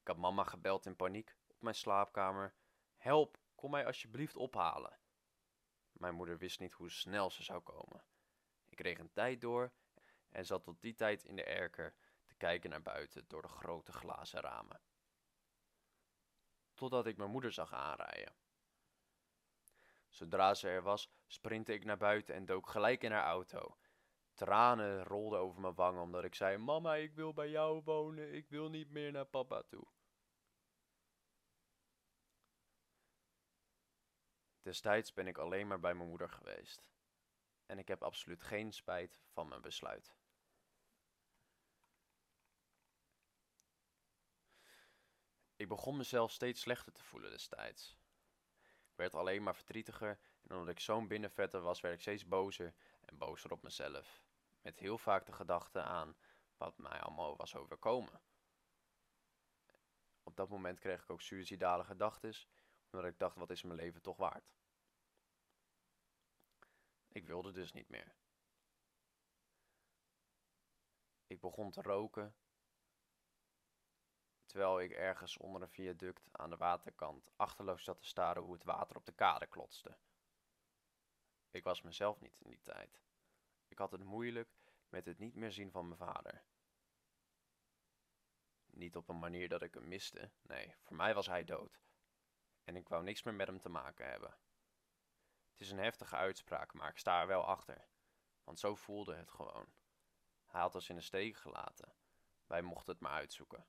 Ik 0.00 0.06
had 0.06 0.16
mama 0.16 0.44
gebeld 0.44 0.86
in 0.86 0.96
paniek 0.96 1.36
op 1.46 1.62
mijn 1.62 1.74
slaapkamer 1.74 2.54
Help, 2.96 3.38
kom 3.54 3.70
mij 3.70 3.86
alsjeblieft 3.86 4.36
ophalen. 4.36 4.98
Mijn 5.92 6.14
moeder 6.14 6.38
wist 6.38 6.60
niet 6.60 6.72
hoe 6.72 6.90
snel 6.90 7.30
ze 7.30 7.42
zou 7.42 7.60
komen. 7.60 8.04
Ik 8.68 8.76
kreeg 8.76 8.98
een 8.98 9.12
tijd 9.12 9.40
door 9.40 9.72
en 10.28 10.46
zat 10.46 10.64
tot 10.64 10.80
die 10.80 10.94
tijd 10.94 11.24
in 11.24 11.36
de 11.36 11.44
erker 11.44 11.94
te 12.24 12.34
kijken 12.34 12.70
naar 12.70 12.82
buiten 12.82 13.28
door 13.28 13.42
de 13.42 13.48
grote 13.48 13.92
glazen 13.92 14.40
ramen. 14.40 14.80
Totdat 16.74 17.06
ik 17.06 17.16
mijn 17.16 17.30
moeder 17.30 17.52
zag 17.52 17.72
aanrijden. 17.72 18.34
Zodra 20.08 20.54
ze 20.54 20.68
er 20.68 20.82
was, 20.82 21.10
sprintte 21.26 21.72
ik 21.72 21.84
naar 21.84 21.96
buiten 21.98 22.34
en 22.34 22.46
dook 22.46 22.68
gelijk 22.68 23.02
in 23.02 23.12
haar 23.12 23.24
auto. 23.24 23.76
Tranen 24.42 25.04
rolden 25.04 25.38
over 25.38 25.60
mijn 25.60 25.74
wangen 25.74 26.02
omdat 26.02 26.24
ik 26.24 26.34
zei: 26.34 26.56
Mama, 26.56 26.94
ik 26.94 27.14
wil 27.14 27.32
bij 27.32 27.50
jou 27.50 27.82
wonen, 27.84 28.32
ik 28.34 28.48
wil 28.48 28.68
niet 28.68 28.90
meer 28.90 29.12
naar 29.12 29.24
papa 29.24 29.62
toe. 29.62 29.86
Destijds 34.62 35.12
ben 35.12 35.26
ik 35.26 35.38
alleen 35.38 35.66
maar 35.66 35.80
bij 35.80 35.94
mijn 35.94 36.08
moeder 36.08 36.28
geweest. 36.28 36.88
En 37.66 37.78
ik 37.78 37.88
heb 37.88 38.02
absoluut 38.02 38.42
geen 38.42 38.72
spijt 38.72 39.20
van 39.28 39.48
mijn 39.48 39.60
besluit. 39.60 40.14
Ik 45.56 45.68
begon 45.68 45.96
mezelf 45.96 46.30
steeds 46.30 46.60
slechter 46.60 46.92
te 46.92 47.02
voelen 47.02 47.30
destijds. 47.30 47.96
Ik 48.90 48.96
werd 48.96 49.14
alleen 49.14 49.42
maar 49.42 49.54
verdrietiger 49.54 50.18
en 50.42 50.56
omdat 50.56 50.68
ik 50.68 50.80
zo'n 50.80 51.08
binnenvetter 51.08 51.60
was, 51.60 51.80
werd 51.80 51.94
ik 51.94 52.00
steeds 52.00 52.26
bozer 52.26 52.74
en 53.00 53.18
bozer 53.18 53.52
op 53.52 53.62
mezelf. 53.62 54.30
Met 54.62 54.78
heel 54.78 54.98
vaak 54.98 55.26
de 55.26 55.32
gedachte 55.32 55.82
aan 55.82 56.16
wat 56.56 56.78
mij 56.78 57.00
allemaal 57.00 57.36
was 57.36 57.54
overkomen. 57.54 58.20
Op 60.22 60.36
dat 60.36 60.48
moment 60.48 60.78
kreeg 60.78 61.02
ik 61.02 61.10
ook 61.10 61.20
suïcidale 61.20 61.84
gedachten, 61.84 62.34
omdat 62.90 63.10
ik 63.10 63.18
dacht, 63.18 63.36
wat 63.36 63.50
is 63.50 63.62
mijn 63.62 63.78
leven 63.78 64.02
toch 64.02 64.16
waard? 64.16 64.52
Ik 67.08 67.26
wilde 67.26 67.52
dus 67.52 67.72
niet 67.72 67.88
meer. 67.88 68.14
Ik 71.26 71.40
begon 71.40 71.70
te 71.70 71.82
roken, 71.82 72.36
terwijl 74.46 74.80
ik 74.80 74.90
ergens 74.90 75.36
onder 75.36 75.62
een 75.62 75.68
viaduct 75.68 76.28
aan 76.32 76.50
de 76.50 76.56
waterkant 76.56 77.30
achterloos 77.36 77.84
zat 77.84 77.98
te 77.98 78.06
staren 78.06 78.42
hoe 78.42 78.52
het 78.52 78.64
water 78.64 78.96
op 78.96 79.06
de 79.06 79.12
kade 79.12 79.46
klotste. 79.46 79.96
Ik 81.50 81.64
was 81.64 81.82
mezelf 81.82 82.20
niet 82.20 82.40
in 82.40 82.50
die 82.50 82.62
tijd. 82.62 83.02
Ik 83.72 83.78
had 83.78 83.92
het 83.92 84.04
moeilijk 84.04 84.50
met 84.88 85.06
het 85.06 85.18
niet 85.18 85.34
meer 85.34 85.52
zien 85.52 85.70
van 85.70 85.86
mijn 85.86 85.98
vader. 85.98 86.44
Niet 88.66 88.96
op 88.96 89.08
een 89.08 89.18
manier 89.18 89.48
dat 89.48 89.62
ik 89.62 89.74
hem 89.74 89.88
miste, 89.88 90.30
nee, 90.42 90.74
voor 90.80 90.96
mij 90.96 91.14
was 91.14 91.26
hij 91.26 91.44
dood. 91.44 91.80
En 92.64 92.76
ik 92.76 92.88
wou 92.88 93.02
niks 93.02 93.22
meer 93.22 93.34
met 93.34 93.46
hem 93.46 93.58
te 93.58 93.68
maken 93.68 94.10
hebben. 94.10 94.38
Het 95.50 95.60
is 95.60 95.70
een 95.70 95.78
heftige 95.78 96.16
uitspraak, 96.16 96.72
maar 96.72 96.88
ik 96.88 96.98
sta 96.98 97.20
er 97.20 97.26
wel 97.26 97.44
achter. 97.44 97.88
Want 98.44 98.58
zo 98.58 98.74
voelde 98.74 99.14
het 99.14 99.30
gewoon. 99.30 99.72
Hij 100.46 100.60
had 100.60 100.74
ons 100.74 100.88
in 100.88 100.96
de 100.96 101.02
steek 101.02 101.36
gelaten. 101.36 101.94
Wij 102.46 102.62
mochten 102.62 102.92
het 102.92 103.02
maar 103.02 103.12
uitzoeken. 103.12 103.66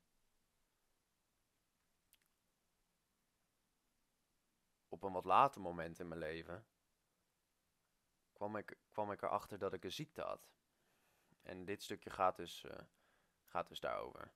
Op 4.88 5.02
een 5.02 5.12
wat 5.12 5.24
later 5.24 5.60
moment 5.60 5.98
in 5.98 6.08
mijn 6.08 6.20
leven 6.20 6.66
kwam 8.34 8.56
ik, 8.56 8.78
kwam 8.90 9.12
ik 9.12 9.22
erachter 9.22 9.58
dat 9.58 9.72
ik 9.72 9.84
een 9.84 9.92
ziekte 9.92 10.22
had. 10.22 10.48
En 11.42 11.64
dit 11.64 11.82
stukje 11.82 12.10
gaat 12.10 12.36
dus, 12.36 12.62
uh, 12.62 12.78
gaat 13.44 13.68
dus 13.68 13.80
daarover. 13.80 14.32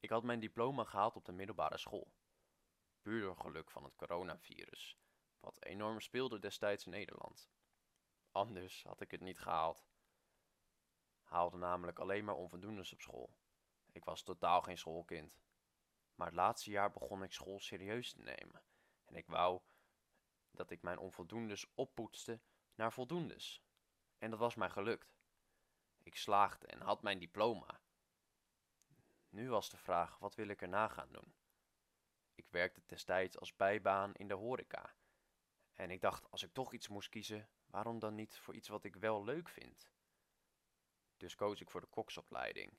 Ik 0.00 0.10
had 0.10 0.22
mijn 0.22 0.40
diploma 0.40 0.84
gehaald 0.84 1.16
op 1.16 1.24
de 1.24 1.32
middelbare 1.32 1.78
school. 1.78 2.12
Puur 3.00 3.20
door 3.20 3.36
geluk 3.36 3.70
van 3.70 3.84
het 3.84 3.96
coronavirus, 3.96 4.98
wat 5.40 5.64
enorm 5.64 6.00
speelde 6.00 6.38
destijds 6.38 6.84
in 6.84 6.90
Nederland. 6.90 7.50
Anders 8.30 8.82
had 8.82 9.00
ik 9.00 9.10
het 9.10 9.20
niet 9.20 9.38
gehaald. 9.38 9.88
Haalde 11.22 11.56
namelijk 11.56 11.98
alleen 11.98 12.24
maar 12.24 12.34
onvoldoendes 12.34 12.92
op 12.92 13.00
school. 13.00 13.36
Ik 13.92 14.04
was 14.04 14.22
totaal 14.22 14.62
geen 14.62 14.78
schoolkind. 14.78 15.40
Maar 16.14 16.26
het 16.26 16.36
laatste 16.36 16.70
jaar 16.70 16.90
begon 16.90 17.22
ik 17.22 17.32
school 17.32 17.60
serieus 17.60 18.12
te 18.12 18.22
nemen. 18.22 18.62
En 19.04 19.14
ik 19.14 19.26
wou 19.26 19.60
dat 20.50 20.70
ik 20.70 20.82
mijn 20.82 20.98
onvoldoendes 20.98 21.66
oppoetste 21.74 22.40
naar 22.74 22.92
voldoendes. 22.92 23.62
En 24.18 24.30
dat 24.30 24.38
was 24.38 24.54
mij 24.54 24.70
gelukt. 24.70 25.18
Ik 26.02 26.16
slaagde 26.16 26.66
en 26.66 26.80
had 26.80 27.02
mijn 27.02 27.18
diploma. 27.18 27.80
Nu 29.28 29.48
was 29.48 29.70
de 29.70 29.76
vraag, 29.76 30.18
wat 30.18 30.34
wil 30.34 30.48
ik 30.48 30.62
erna 30.62 30.88
gaan 30.88 31.12
doen? 31.12 31.34
Ik 32.34 32.46
werkte 32.50 32.82
destijds 32.86 33.38
als 33.38 33.56
bijbaan 33.56 34.14
in 34.14 34.28
de 34.28 34.34
horeca. 34.34 34.94
En 35.74 35.90
ik 35.90 36.00
dacht, 36.00 36.30
als 36.30 36.42
ik 36.42 36.52
toch 36.52 36.72
iets 36.72 36.88
moest 36.88 37.08
kiezen, 37.08 37.48
waarom 37.66 37.98
dan 37.98 38.14
niet 38.14 38.38
voor 38.38 38.54
iets 38.54 38.68
wat 38.68 38.84
ik 38.84 38.96
wel 38.96 39.24
leuk 39.24 39.48
vind? 39.48 39.90
Dus 41.16 41.34
koos 41.34 41.60
ik 41.60 41.70
voor 41.70 41.80
de 41.80 41.86
koksopleiding. 41.86 42.72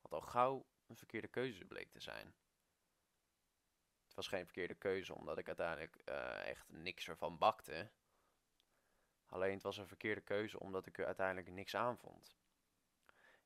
Wat 0.00 0.12
al 0.12 0.20
gauw 0.20 0.66
een 0.86 0.96
verkeerde 0.96 1.28
keuze 1.28 1.64
bleek 1.64 1.90
te 1.90 2.00
zijn. 2.00 2.34
Was 4.20 4.28
geen 4.28 4.44
verkeerde 4.44 4.74
keuze, 4.74 5.14
omdat 5.14 5.38
ik 5.38 5.46
uiteindelijk 5.46 6.02
uh, 6.08 6.46
echt 6.46 6.68
niks 6.68 7.08
ervan 7.08 7.38
bakte. 7.38 7.90
Alleen 9.28 9.52
het 9.52 9.62
was 9.62 9.76
een 9.76 9.86
verkeerde 9.86 10.20
keuze 10.20 10.60
omdat 10.60 10.86
ik 10.86 10.98
er 10.98 11.06
uiteindelijk 11.06 11.50
niks 11.50 11.74
aan 11.74 11.98
vond. 11.98 12.36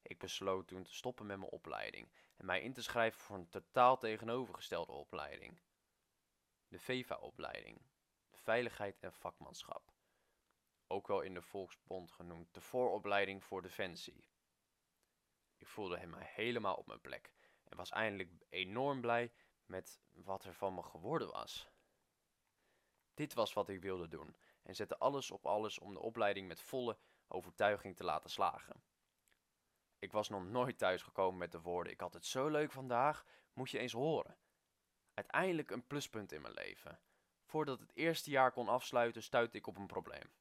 Ik 0.03 0.19
besloot 0.19 0.67
toen 0.67 0.83
te 0.83 0.95
stoppen 0.95 1.27
met 1.27 1.39
mijn 1.39 1.51
opleiding 1.51 2.13
en 2.37 2.47
mij 2.47 2.61
in 2.61 2.73
te 2.73 2.83
schrijven 2.83 3.21
voor 3.21 3.37
een 3.37 3.49
totaal 3.49 3.99
tegenovergestelde 3.99 4.93
opleiding. 4.93 5.61
De 6.69 6.79
VEVA-opleiding, 6.79 7.81
Veiligheid 8.33 9.01
en 9.01 9.13
Vakmanschap. 9.13 9.93
Ook 10.87 11.07
wel 11.07 11.21
in 11.21 11.35
de 11.35 11.43
Volksbond 11.43 12.13
genoemd 12.13 12.55
de 12.55 12.61
vooropleiding 12.61 13.45
voor 13.45 13.63
Defensie. 13.63 14.29
Ik 15.57 15.67
voelde 15.67 15.99
hem 15.99 16.15
helemaal 16.15 16.75
op 16.75 16.87
mijn 16.87 17.01
plek 17.01 17.33
en 17.65 17.77
was 17.77 17.91
eindelijk 17.91 18.31
enorm 18.49 19.01
blij 19.01 19.33
met 19.67 20.01
wat 20.13 20.45
er 20.45 20.55
van 20.55 20.75
me 20.75 20.83
geworden 20.83 21.31
was. 21.31 21.69
Dit 23.15 23.35
was 23.35 23.53
wat 23.53 23.69
ik 23.69 23.81
wilde 23.81 24.09
doen 24.09 24.37
en 24.63 24.75
zette 24.75 24.99
alles 24.99 25.31
op 25.31 25.47
alles 25.47 25.79
om 25.79 25.93
de 25.93 26.01
opleiding 26.01 26.49
met 26.49 26.61
volle 26.61 26.99
overtuiging 27.29 27.97
te 27.97 28.05
laten 28.05 28.31
slagen. 28.31 28.83
Ik 29.99 30.13
was 30.13 30.29
nog 30.29 30.45
nooit 30.45 30.79
thuisgekomen 30.79 31.39
met 31.39 31.53
de 31.53 31.61
woorden: 31.61 31.93
Ik 31.93 32.01
had 32.01 32.15
het 32.15 32.27
zo 32.27 32.49
leuk 32.49 32.73
vandaag, 32.73 33.25
moet 33.53 33.71
je 33.71 33.79
eens 33.79 33.93
horen. 33.93 34.37
Uiteindelijk 35.15 35.71
een 35.71 35.87
pluspunt 35.87 36.33
in 36.33 36.43
mijn 36.43 36.55
leven. 36.55 37.01
Voordat 37.45 37.81
het 37.81 37.95
eerste 37.95 38.31
jaar 38.31 38.53
kon 38.53 38.69
afsluiten, 38.69 39.23
stuitte 39.23 39.57
ik 39.57 39.67
op 39.67 39.77
een 39.77 39.87
probleem. 39.87 40.33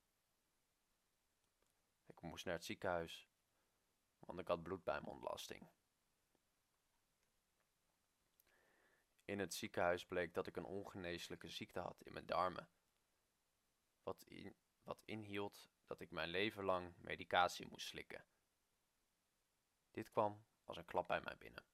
Ik 2.06 2.22
moest 2.22 2.46
naar 2.46 2.54
het 2.54 2.66
ziekenhuis, 2.66 3.30
want 4.20 4.40
ik 4.40 4.48
had 4.48 4.64
bloed 4.64 4.84
bij 4.84 5.02
mijn 5.02 5.16
ontlasting. 5.16 5.70
In 9.26 9.40
het 9.40 9.54
ziekenhuis 9.54 10.06
bleek 10.06 10.34
dat 10.34 10.48
ik 10.48 10.56
een 10.56 10.66
ongeneeslijke 10.66 11.48
ziekte 11.48 11.80
had 11.80 12.02
in 12.02 12.14
mijn 12.14 12.26
darmen. 12.26 12.70
Wat, 14.04 14.24
in, 14.24 14.56
wat 14.82 15.02
inhield 15.06 15.72
dat 15.86 16.00
ik 16.00 16.12
mijn 16.12 16.30
leven 16.30 16.64
lang 16.64 16.94
medicatie 16.98 17.68
moest 17.68 17.88
slikken. 17.88 18.26
Dit 19.92 20.10
kwam 20.10 20.46
als 20.64 20.78
een 20.78 20.86
klap 20.86 21.08
bij 21.08 21.22
mij 21.22 21.38
binnen. 21.38 21.66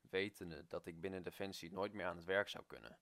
Wetende 0.00 0.66
dat 0.66 0.86
ik 0.86 1.00
binnen 1.00 1.22
Defensie 1.22 1.72
nooit 1.72 1.92
meer 1.92 2.06
aan 2.06 2.16
het 2.16 2.24
werk 2.24 2.48
zou 2.48 2.64
kunnen. 2.64 2.98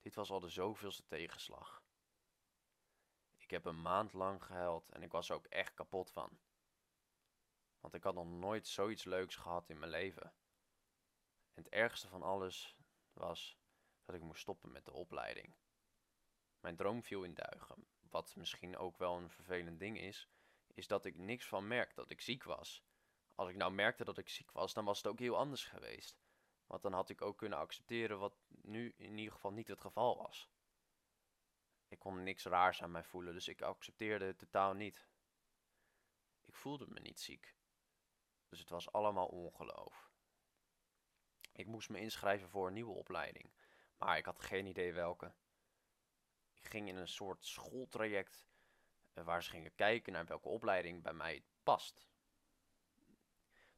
Dit 0.00 0.14
was 0.14 0.30
al 0.30 0.40
de 0.40 0.48
zoveelste 0.48 1.06
tegenslag. 1.06 1.84
Ik 3.36 3.50
heb 3.50 3.64
een 3.64 3.82
maand 3.82 4.12
lang 4.12 4.44
gehuild 4.44 4.90
en 4.90 5.02
ik 5.02 5.12
was 5.12 5.28
er 5.28 5.34
ook 5.34 5.46
echt 5.46 5.74
kapot 5.74 6.10
van. 6.10 6.38
Want 7.80 7.94
ik 7.94 8.04
had 8.04 8.14
nog 8.14 8.26
nooit 8.26 8.66
zoiets 8.66 9.04
leuks 9.04 9.36
gehad 9.36 9.68
in 9.68 9.78
mijn 9.78 9.90
leven. 9.90 10.34
Het 11.56 11.68
ergste 11.68 12.08
van 12.08 12.22
alles 12.22 12.76
was 13.12 13.58
dat 14.04 14.14
ik 14.14 14.22
moest 14.22 14.40
stoppen 14.40 14.72
met 14.72 14.84
de 14.84 14.92
opleiding. 14.92 15.54
Mijn 16.60 16.76
droom 16.76 17.02
viel 17.02 17.22
in 17.22 17.34
duigen. 17.34 17.86
Wat 18.10 18.36
misschien 18.36 18.76
ook 18.76 18.98
wel 18.98 19.16
een 19.16 19.30
vervelend 19.30 19.78
ding 19.78 20.00
is, 20.00 20.28
is 20.74 20.86
dat 20.86 21.04
ik 21.04 21.18
niks 21.18 21.46
van 21.46 21.66
merk 21.66 21.94
dat 21.94 22.10
ik 22.10 22.20
ziek 22.20 22.44
was. 22.44 22.84
Als 23.34 23.48
ik 23.48 23.56
nou 23.56 23.72
merkte 23.72 24.04
dat 24.04 24.18
ik 24.18 24.28
ziek 24.28 24.50
was, 24.50 24.74
dan 24.74 24.84
was 24.84 24.96
het 24.96 25.06
ook 25.06 25.18
heel 25.18 25.36
anders 25.36 25.64
geweest. 25.64 26.18
Want 26.66 26.82
dan 26.82 26.92
had 26.92 27.08
ik 27.08 27.22
ook 27.22 27.38
kunnen 27.38 27.58
accepteren 27.58 28.18
wat 28.18 28.36
nu 28.48 28.94
in 28.96 29.18
ieder 29.18 29.32
geval 29.32 29.52
niet 29.52 29.68
het 29.68 29.80
geval 29.80 30.16
was. 30.16 30.50
Ik 31.88 31.98
kon 31.98 32.22
niks 32.22 32.44
raars 32.44 32.82
aan 32.82 32.90
mij 32.90 33.04
voelen, 33.04 33.34
dus 33.34 33.48
ik 33.48 33.62
accepteerde 33.62 34.24
het 34.24 34.38
totaal 34.38 34.74
niet. 34.74 35.08
Ik 36.44 36.54
voelde 36.54 36.86
me 36.88 37.00
niet 37.00 37.20
ziek. 37.20 37.56
Dus 38.48 38.58
het 38.58 38.68
was 38.68 38.92
allemaal 38.92 39.26
ongeloof. 39.26 40.10
Ik 41.56 41.66
moest 41.66 41.88
me 41.88 42.00
inschrijven 42.00 42.48
voor 42.48 42.66
een 42.66 42.72
nieuwe 42.72 42.94
opleiding, 42.94 43.50
maar 43.98 44.18
ik 44.18 44.24
had 44.24 44.40
geen 44.40 44.66
idee 44.66 44.92
welke. 44.92 45.32
Ik 46.54 46.66
ging 46.66 46.88
in 46.88 46.96
een 46.96 47.08
soort 47.08 47.44
schooltraject 47.44 48.46
eh, 49.12 49.24
waar 49.24 49.42
ze 49.42 49.50
gingen 49.50 49.74
kijken 49.74 50.12
naar 50.12 50.26
welke 50.26 50.48
opleiding 50.48 51.02
bij 51.02 51.12
mij 51.12 51.42
past. 51.62 52.06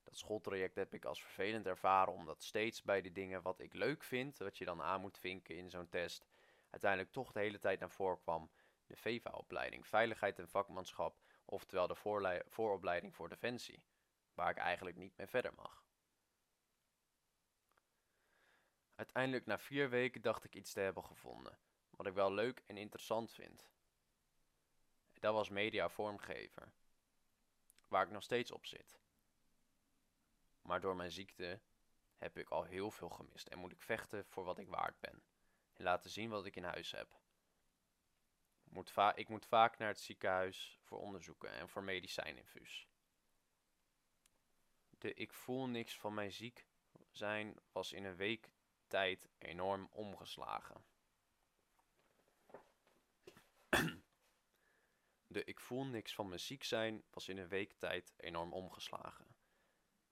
Dat 0.02 0.16
schooltraject 0.16 0.74
heb 0.74 0.94
ik 0.94 1.04
als 1.04 1.22
vervelend 1.22 1.66
ervaren, 1.66 2.12
omdat 2.12 2.42
steeds 2.42 2.82
bij 2.82 3.00
de 3.00 3.12
dingen 3.12 3.42
wat 3.42 3.60
ik 3.60 3.74
leuk 3.74 4.04
vind, 4.04 4.38
wat 4.38 4.58
je 4.58 4.64
dan 4.64 4.82
aan 4.82 5.00
moet 5.00 5.18
vinken 5.18 5.56
in 5.56 5.70
zo'n 5.70 5.88
test, 5.88 6.26
uiteindelijk 6.70 7.12
toch 7.12 7.32
de 7.32 7.40
hele 7.40 7.58
tijd 7.58 7.80
naar 7.80 7.90
voren 7.90 8.20
kwam. 8.20 8.50
De 8.86 8.96
VEVA-opleiding, 8.96 9.86
Veiligheid 9.86 10.38
en 10.38 10.48
Vakmanschap, 10.48 11.20
oftewel 11.44 11.86
de 11.86 12.42
vooropleiding 12.46 13.14
voor 13.14 13.28
Defensie, 13.28 13.82
waar 14.34 14.50
ik 14.50 14.56
eigenlijk 14.56 14.96
niet 14.96 15.16
mee 15.16 15.26
verder 15.26 15.54
mag. 15.54 15.87
Uiteindelijk 18.98 19.46
na 19.46 19.58
vier 19.58 19.90
weken 19.90 20.20
dacht 20.20 20.44
ik 20.44 20.54
iets 20.54 20.72
te 20.72 20.80
hebben 20.80 21.04
gevonden, 21.04 21.58
wat 21.90 22.06
ik 22.06 22.12
wel 22.12 22.32
leuk 22.32 22.62
en 22.66 22.76
interessant 22.76 23.32
vind. 23.32 23.68
Dat 25.12 25.34
was 25.34 25.48
media 25.48 25.88
vormgever, 25.88 26.72
waar 27.88 28.04
ik 28.04 28.10
nog 28.10 28.22
steeds 28.22 28.50
op 28.50 28.66
zit. 28.66 29.00
Maar 30.62 30.80
door 30.80 30.96
mijn 30.96 31.10
ziekte 31.10 31.60
heb 32.16 32.38
ik 32.38 32.48
al 32.48 32.64
heel 32.64 32.90
veel 32.90 33.08
gemist 33.08 33.46
en 33.48 33.58
moet 33.58 33.72
ik 33.72 33.82
vechten 33.82 34.24
voor 34.24 34.44
wat 34.44 34.58
ik 34.58 34.68
waard 34.68 35.00
ben 35.00 35.22
en 35.72 35.84
laten 35.84 36.10
zien 36.10 36.30
wat 36.30 36.46
ik 36.46 36.56
in 36.56 36.64
huis 36.64 36.90
heb. 36.90 37.18
Moet 38.64 38.92
ik 39.14 39.28
moet 39.28 39.46
vaak 39.46 39.78
naar 39.78 39.88
het 39.88 40.00
ziekenhuis 40.00 40.78
voor 40.82 40.98
onderzoeken 40.98 41.50
en 41.50 41.68
voor 41.68 41.82
medicijninfuus. 41.82 42.88
De 44.90 45.14
ik 45.14 45.32
voel 45.32 45.66
niks 45.66 45.98
van 45.98 46.14
mijn 46.14 46.32
ziek 46.32 46.66
zijn 47.10 47.56
was 47.72 47.92
in 47.92 48.04
een 48.04 48.16
week 48.16 48.50
tijd 48.88 49.28
enorm 49.38 49.88
omgeslagen. 49.92 50.84
De 55.26 55.44
ik 55.44 55.60
voel 55.60 55.84
niks 55.84 56.14
van 56.14 56.28
mijn 56.28 56.40
ziek 56.40 56.64
zijn 56.64 57.04
was 57.10 57.28
in 57.28 57.38
een 57.38 57.48
week 57.48 57.72
tijd 57.72 58.14
enorm 58.16 58.52
omgeslagen. 58.52 59.36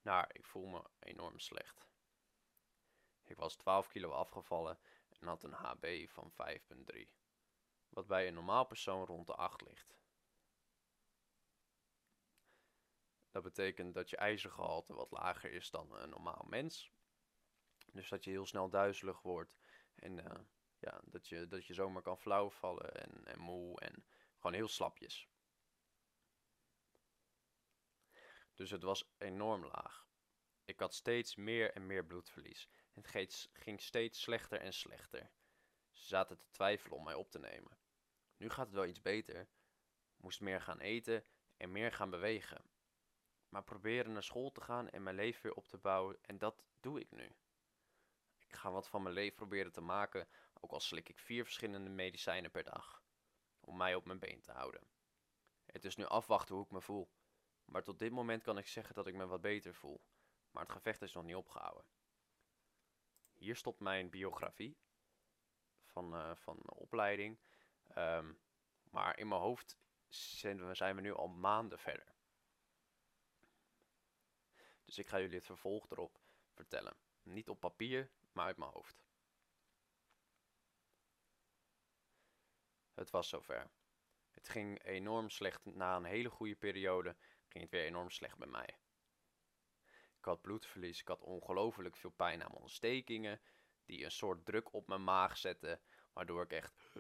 Naar 0.03 0.31
ik 0.33 0.45
voel 0.45 0.67
me 0.67 0.85
enorm 0.99 1.39
slecht. 1.39 1.89
Ik 3.25 3.37
was 3.37 3.57
12 3.57 3.89
kilo 3.89 4.11
afgevallen 4.11 4.79
en 5.09 5.27
had 5.27 5.43
een 5.43 5.53
HB 5.53 6.09
van 6.09 6.33
5,3, 6.33 7.07
wat 7.89 8.07
bij 8.07 8.29
een 8.29 8.35
normaal 8.35 8.67
persoon 8.67 9.05
rond 9.05 9.27
de 9.27 9.35
8 9.35 9.61
ligt. 9.61 9.99
Dat 13.31 13.43
betekent 13.43 13.95
dat 13.95 14.11
je 14.11 14.17
ijzergehalte 14.17 14.95
wat 14.95 15.11
lager 15.11 15.53
is 15.53 15.71
dan 15.71 15.97
een 15.97 16.09
normaal 16.09 16.45
mens. 16.49 16.93
Dus 17.97 18.09
dat 18.09 18.25
je 18.25 18.31
heel 18.31 18.47
snel 18.47 18.71
duizelig 18.71 19.23
wordt 19.23 19.57
en 19.95 20.19
uh, 20.19 20.41
ja, 20.79 21.01
dat, 21.05 21.29
je, 21.29 21.47
dat 21.47 21.67
je 21.67 21.75
zomaar 21.75 22.03
kan 22.03 22.19
flauwvallen 22.19 22.95
en, 22.95 23.25
en 23.25 23.39
moe 23.39 23.81
en 23.81 24.05
gewoon 24.37 24.53
heel 24.53 24.69
slapjes. 24.69 25.29
Dus 28.55 28.71
het 28.71 28.83
was 28.83 29.15
enorm 29.19 29.65
laag. 29.65 30.07
Ik 30.65 30.81
had 30.81 30.95
steeds 30.95 31.35
meer 31.35 31.73
en 31.73 31.87
meer 31.87 32.05
bloedverlies. 32.05 32.69
Het 32.93 33.07
ging 33.53 33.81
steeds 33.81 34.21
slechter 34.21 34.61
en 34.61 34.73
slechter. 34.73 35.31
Ze 35.91 36.07
zaten 36.07 36.39
te 36.39 36.51
twijfelen 36.51 36.97
om 36.97 37.05
mij 37.05 37.15
op 37.15 37.31
te 37.31 37.39
nemen. 37.39 37.79
Nu 38.37 38.51
gaat 38.51 38.67
het 38.67 38.75
wel 38.75 38.87
iets 38.87 39.03
beter. 39.03 39.49
Moest 40.17 40.41
meer 40.41 40.61
gaan 40.61 40.81
eten 40.81 41.25
en 41.57 41.73
meer 41.73 41.93
gaan 41.93 42.11
bewegen. 42.11 42.71
Maar 43.49 43.65
proberen 43.65 44.13
naar 44.13 44.23
school 44.23 44.51
te 44.51 44.61
gaan 44.61 44.89
en 44.89 45.03
mijn 45.03 45.17
leven 45.17 45.43
weer 45.43 45.55
op 45.55 45.69
te 45.69 45.79
bouwen 45.79 46.19
en 46.23 46.39
dat 46.39 46.65
doe 46.81 47.01
ik 47.01 47.11
nu. 47.11 47.37
Ik 48.47 48.55
ga 48.57 48.71
wat 48.71 48.89
van 48.89 49.03
mijn 49.03 49.15
leven 49.15 49.35
proberen 49.35 49.73
te 49.73 49.81
maken, 49.81 50.29
ook 50.61 50.71
al 50.71 50.81
slik 50.81 51.09
ik 51.09 51.19
vier 51.19 51.45
verschillende 51.45 51.91
medicijnen 51.91 52.51
per 52.51 52.65
dag. 52.65 53.03
Om 53.61 53.77
mij 53.77 53.95
op 53.95 54.05
mijn 54.05 54.19
been 54.19 54.41
te 54.41 54.53
houden. 54.53 54.81
Het 55.67 55.85
is 55.85 55.97
nu 55.97 56.05
afwachten 56.05 56.55
hoe 56.55 56.65
ik 56.65 56.71
me 56.71 56.81
voel. 56.81 57.11
Maar 57.65 57.83
tot 57.83 57.99
dit 57.99 58.13
moment 58.13 58.43
kan 58.43 58.59
ik 58.59 58.67
zeggen 58.67 58.95
dat 58.95 59.07
ik 59.07 59.15
me 59.15 59.27
wat 59.27 59.41
beter 59.41 59.75
voel. 59.75 60.05
Maar 60.51 60.63
het 60.63 60.73
gevecht 60.73 61.03
is 61.03 61.13
nog 61.13 61.25
niet 61.25 61.35
opgehouden. 61.35 61.85
Hier 63.35 63.57
stopt 63.57 63.81
mijn 63.81 64.11
biografie 64.11 64.79
van, 65.85 66.15
uh, 66.15 66.35
van 66.35 66.71
opleiding. 66.71 67.39
Ehm, 67.89 68.33
maar 68.91 69.19
in 69.19 69.29
mijn 69.29 69.41
hoofd 69.41 69.77
zijn 70.09 70.67
we, 70.67 70.75
zijn 70.75 70.95
we 70.95 71.01
nu 71.01 71.13
al 71.13 71.29
maanden 71.29 71.79
verder. 71.79 72.15
Dus 74.85 74.99
ik 74.99 75.07
ga 75.07 75.21
jullie 75.21 75.37
het 75.37 75.45
vervolg 75.47 75.91
erop 75.91 76.21
vertellen. 76.53 76.97
Niet 77.23 77.49
op 77.49 77.61
papier, 77.61 78.11
maar 78.37 78.47
uit 78.47 78.57
mijn 78.57 78.71
hoofd. 78.71 79.05
Het 82.95 83.11
was 83.11 83.29
zover. 83.29 83.71
Het 84.31 84.49
ging 84.49 84.85
enorm 84.85 85.31
slecht. 85.31 85.65
Na 85.65 85.97
een 85.97 86.05
hele 86.05 86.31
goede 86.31 86.57
periode 86.57 87.17
ging 87.49 87.63
het 87.63 87.71
weer 87.73 87.85
enorm 87.85 88.11
slecht 88.11 88.39
bij 88.39 88.49
mij. 88.49 88.79
Ik 90.19 90.25
had 90.25 90.41
bloedverlies, 90.41 91.01
ik 91.01 91.09
had 91.09 91.23
ongelooflijk 91.23 91.97
veel 91.97 92.11
pijn 92.11 92.43
aan 92.43 92.51
mijn 92.51 92.63
ontstekingen, 92.63 93.41
die 93.85 94.05
een 94.05 94.11
soort 94.11 94.45
druk 94.45 94.73
op 94.73 94.87
mijn 94.87 95.05
maag 95.05 95.37
zetten, 95.37 95.81
waardoor 96.13 96.43
ik 96.43 96.53
echt, 96.53 96.91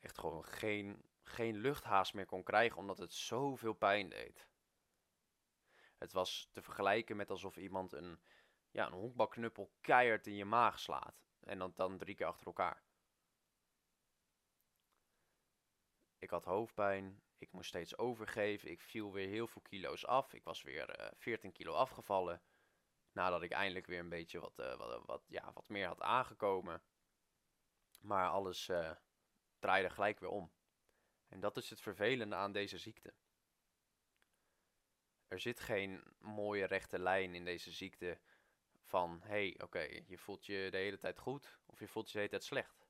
echt 0.00 0.18
gewoon 0.18 0.44
geen, 0.44 1.10
geen 1.22 1.56
luchthaast 1.56 2.14
meer 2.14 2.26
kon 2.26 2.42
krijgen, 2.42 2.78
omdat 2.78 2.98
het 2.98 3.12
zoveel 3.12 3.72
pijn 3.72 4.08
deed. 4.08 4.48
Het 5.98 6.12
was 6.12 6.48
te 6.52 6.62
vergelijken 6.62 7.16
met 7.16 7.30
alsof 7.30 7.56
iemand 7.56 7.92
een, 7.92 8.20
ja, 8.70 8.86
een 8.86 8.92
honkbalknuppel 8.92 9.72
keihard 9.80 10.26
in 10.26 10.34
je 10.34 10.44
maag 10.44 10.78
slaat. 10.78 11.24
En 11.40 11.58
dan, 11.58 11.72
dan 11.74 11.98
drie 11.98 12.14
keer 12.14 12.26
achter 12.26 12.46
elkaar. 12.46 12.82
Ik 16.18 16.30
had 16.30 16.44
hoofdpijn. 16.44 17.22
Ik 17.38 17.52
moest 17.52 17.68
steeds 17.68 17.98
overgeven. 17.98 18.70
Ik 18.70 18.80
viel 18.80 19.12
weer 19.12 19.28
heel 19.28 19.46
veel 19.46 19.62
kilo's 19.62 20.04
af. 20.04 20.32
Ik 20.32 20.44
was 20.44 20.62
weer 20.62 21.00
uh, 21.00 21.06
eh, 21.06 21.12
14 21.16 21.52
kilo 21.52 21.72
afgevallen. 21.72 22.42
Nadat 23.12 23.42
ik 23.42 23.50
eindelijk 23.50 23.86
weer 23.86 23.98
een 23.98 24.08
beetje 24.08 24.40
wat, 24.40 24.58
uh, 24.58 24.76
wat, 24.76 25.06
wat, 25.06 25.24
ja, 25.28 25.52
wat 25.52 25.68
meer 25.68 25.86
had 25.86 26.00
aangekomen. 26.00 26.82
Maar 28.00 28.28
alles 28.28 28.68
uh, 28.68 28.92
draaide 29.58 29.90
gelijk 29.90 30.20
weer 30.20 30.30
om. 30.30 30.52
En 31.28 31.40
dat 31.40 31.56
is 31.56 31.70
het 31.70 31.80
vervelende 31.80 32.34
aan 32.34 32.52
deze 32.52 32.78
ziekte. 32.78 33.14
Er 35.28 35.40
zit 35.40 35.60
geen 35.60 36.04
mooie 36.18 36.64
rechte 36.64 36.98
lijn 36.98 37.34
in 37.34 37.44
deze 37.44 37.70
ziekte 37.70 38.20
van 38.90 39.20
hé, 39.22 39.28
hey, 39.28 39.60
oké, 39.62 40.02
je 40.06 40.18
voelt 40.18 40.46
je 40.46 40.68
de 40.70 40.76
hele 40.76 40.98
tijd 40.98 41.18
goed 41.18 41.58
of 41.66 41.80
je 41.80 41.88
voelt 41.88 42.06
je 42.06 42.12
de 42.12 42.18
hele 42.18 42.30
tijd 42.30 42.44
slecht. 42.44 42.88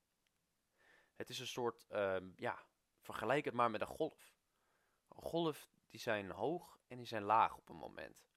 Het 1.14 1.28
is 1.28 1.38
een 1.38 1.46
soort, 1.46 1.86
uh, 1.90 2.16
ja, 2.36 2.64
vergelijk 3.00 3.44
het 3.44 3.54
maar 3.54 3.70
met 3.70 3.80
een 3.80 3.86
golf. 3.86 4.34
Een 5.08 5.22
golf, 5.22 5.70
die 5.88 6.00
zijn 6.00 6.30
hoog 6.30 6.78
en 6.86 6.96
die 6.96 7.06
zijn 7.06 7.22
laag 7.22 7.56
op 7.56 7.68
een 7.68 7.76
moment. 7.76 8.28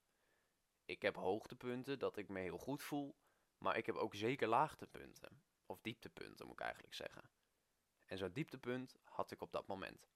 Ik 0.84 1.02
heb 1.02 1.16
hoogtepunten 1.16 1.98
dat 1.98 2.16
ik 2.16 2.28
me 2.28 2.40
heel 2.40 2.58
goed 2.58 2.82
voel, 2.82 3.16
maar 3.58 3.76
ik 3.76 3.86
heb 3.86 3.94
ook 3.94 4.14
zeker 4.14 4.48
laagtepunten. 4.48 5.42
Of 5.66 5.80
dieptepunten 5.80 6.46
moet 6.46 6.54
ik 6.54 6.64
eigenlijk 6.64 6.94
zeggen. 6.94 7.30
En 8.04 8.18
zo'n 8.18 8.32
dieptepunt 8.32 8.96
had 9.04 9.30
ik 9.30 9.40
op 9.40 9.52
dat 9.52 9.66
moment. 9.66 10.08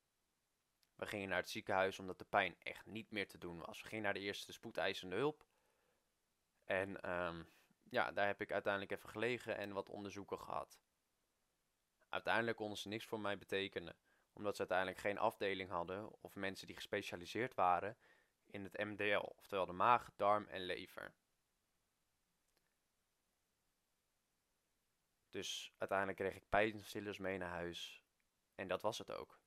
We 0.94 1.06
gingen 1.06 1.28
naar 1.28 1.40
het 1.40 1.50
ziekenhuis 1.50 1.98
omdat 1.98 2.18
de 2.18 2.24
pijn 2.24 2.56
echt 2.58 2.86
niet 2.86 3.10
meer 3.10 3.28
te 3.28 3.38
doen 3.38 3.58
was. 3.58 3.82
We 3.82 3.88
gingen 3.88 4.04
naar 4.04 4.14
de 4.14 4.20
eerste 4.20 4.52
spoedeisende 4.52 5.16
hulp. 5.16 5.47
En 6.68 7.10
um, 7.10 7.48
ja, 7.90 8.12
daar 8.12 8.26
heb 8.26 8.40
ik 8.40 8.52
uiteindelijk 8.52 8.92
even 8.92 9.08
gelegen 9.08 9.56
en 9.56 9.72
wat 9.72 9.88
onderzoeken 9.88 10.38
gehad. 10.38 10.80
Uiteindelijk 12.08 12.56
konden 12.56 12.78
ze 12.78 12.88
niks 12.88 13.04
voor 13.04 13.20
mij 13.20 13.38
betekenen, 13.38 13.96
omdat 14.32 14.54
ze 14.54 14.60
uiteindelijk 14.60 14.98
geen 14.98 15.18
afdeling 15.18 15.70
hadden 15.70 16.22
of 16.22 16.34
mensen 16.34 16.66
die 16.66 16.76
gespecialiseerd 16.76 17.54
waren 17.54 17.96
in 18.46 18.64
het 18.64 18.78
MDL, 18.78 19.32
oftewel 19.36 19.66
de 19.66 19.72
maag, 19.72 20.10
darm 20.16 20.46
en 20.46 20.64
lever. 20.64 21.14
Dus 25.30 25.72
uiteindelijk 25.78 26.18
kreeg 26.18 26.34
ik 26.34 26.48
pijnstillers 26.48 27.18
mee 27.18 27.38
naar 27.38 27.50
huis 27.50 28.02
en 28.54 28.68
dat 28.68 28.82
was 28.82 28.98
het 28.98 29.10
ook. 29.10 29.40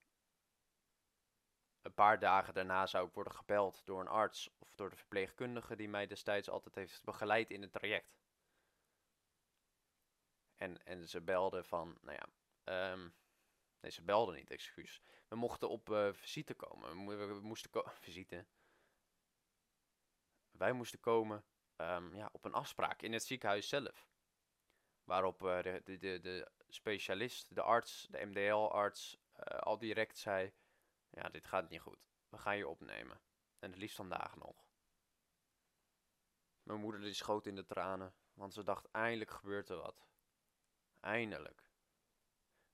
Een 1.82 1.94
paar 1.94 2.20
dagen 2.20 2.54
daarna 2.54 2.88
zou 2.88 3.08
ik 3.08 3.14
worden 3.14 3.34
gebeld 3.34 3.86
door 3.86 4.00
een 4.00 4.08
arts 4.08 4.50
of 4.58 4.76
door 4.76 4.90
de 4.90 4.96
verpleegkundige 4.96 5.76
die 5.76 5.90
mij 5.90 6.08
destijds 6.08 6.50
altijd 6.50 6.76
heeft 6.76 7.04
begeleid 7.04 7.50
in 7.50 7.62
het 7.62 7.72
traject. 7.72 8.20
En, 10.58 10.86
en 10.86 11.08
ze 11.08 11.22
belden 11.22 11.66
van, 11.66 11.98
nou 12.02 12.18
ja, 12.18 12.92
um, 12.92 13.16
nee, 13.80 13.92
ze 13.92 14.04
belden 14.04 14.36
niet, 14.36 14.50
excuus. 14.50 15.02
We 15.28 15.36
mochten 15.36 15.70
op 15.70 15.90
uh, 15.90 16.14
visite 16.14 16.54
komen. 16.54 17.06
We, 17.06 17.40
moesten 17.42 17.72
visite. 18.06 18.46
Wij 20.52 20.72
moesten 20.72 21.00
komen 21.00 21.46
um, 21.78 22.16
ja, 22.16 22.30
op 22.32 22.46
een 22.46 22.54
afspraak 22.54 23.02
in 23.02 23.14
het 23.14 23.24
ziekenhuis 23.24 23.70
zelf. 23.70 24.10
Waarop 25.04 25.44
uh, 25.44 25.62
de, 25.62 25.82
de, 25.84 26.20
de, 26.20 26.52
specialist, 26.68 27.56
de 27.56 27.62
arts, 27.62 28.08
de 28.10 28.26
MDL-arts, 28.26 29.18
uh, 29.36 29.44
al 29.44 29.78
direct 29.78 30.18
zei 30.18 30.54
ja, 31.12 31.30
dit 31.30 31.46
gaat 31.46 31.70
niet 31.70 31.82
goed. 31.82 32.10
We 32.30 32.38
gaan 32.38 32.58
je 32.58 32.68
opnemen. 32.68 33.22
En 33.60 33.70
het 33.70 33.80
liefst 33.80 33.96
vandaag 33.96 34.36
nog. 34.36 34.66
Mijn 36.64 36.80
moeder 36.80 37.02
die 37.02 37.14
schoot 37.14 37.46
in 37.46 37.56
de 37.56 37.66
tranen, 37.66 38.14
want 38.34 38.54
ze 38.54 38.64
dacht 38.64 38.92
eindelijk 38.92 39.32
gebeurt 39.32 39.70
er 39.70 39.78
wat. 39.78 40.08
Eindelijk. 41.00 41.70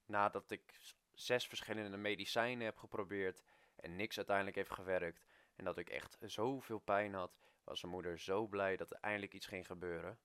Nadat 0.04 0.50
ik 0.50 0.94
zes 1.12 1.46
verschillende 1.46 1.96
medicijnen 1.96 2.64
heb 2.64 2.78
geprobeerd 2.78 3.42
en 3.76 3.96
niks 3.96 4.16
uiteindelijk 4.16 4.56
heeft 4.56 4.72
gewerkt 4.72 5.24
en 5.54 5.64
dat 5.64 5.78
ik 5.78 5.90
echt 5.90 6.16
zoveel 6.20 6.78
pijn 6.78 7.14
had, 7.14 7.38
was 7.64 7.82
mijn 7.82 7.94
moeder 7.94 8.18
zo 8.18 8.46
blij 8.46 8.76
dat 8.76 8.90
er 8.90 8.98
eindelijk 9.00 9.34
iets 9.34 9.46
ging 9.46 9.66
gebeuren. 9.66 10.18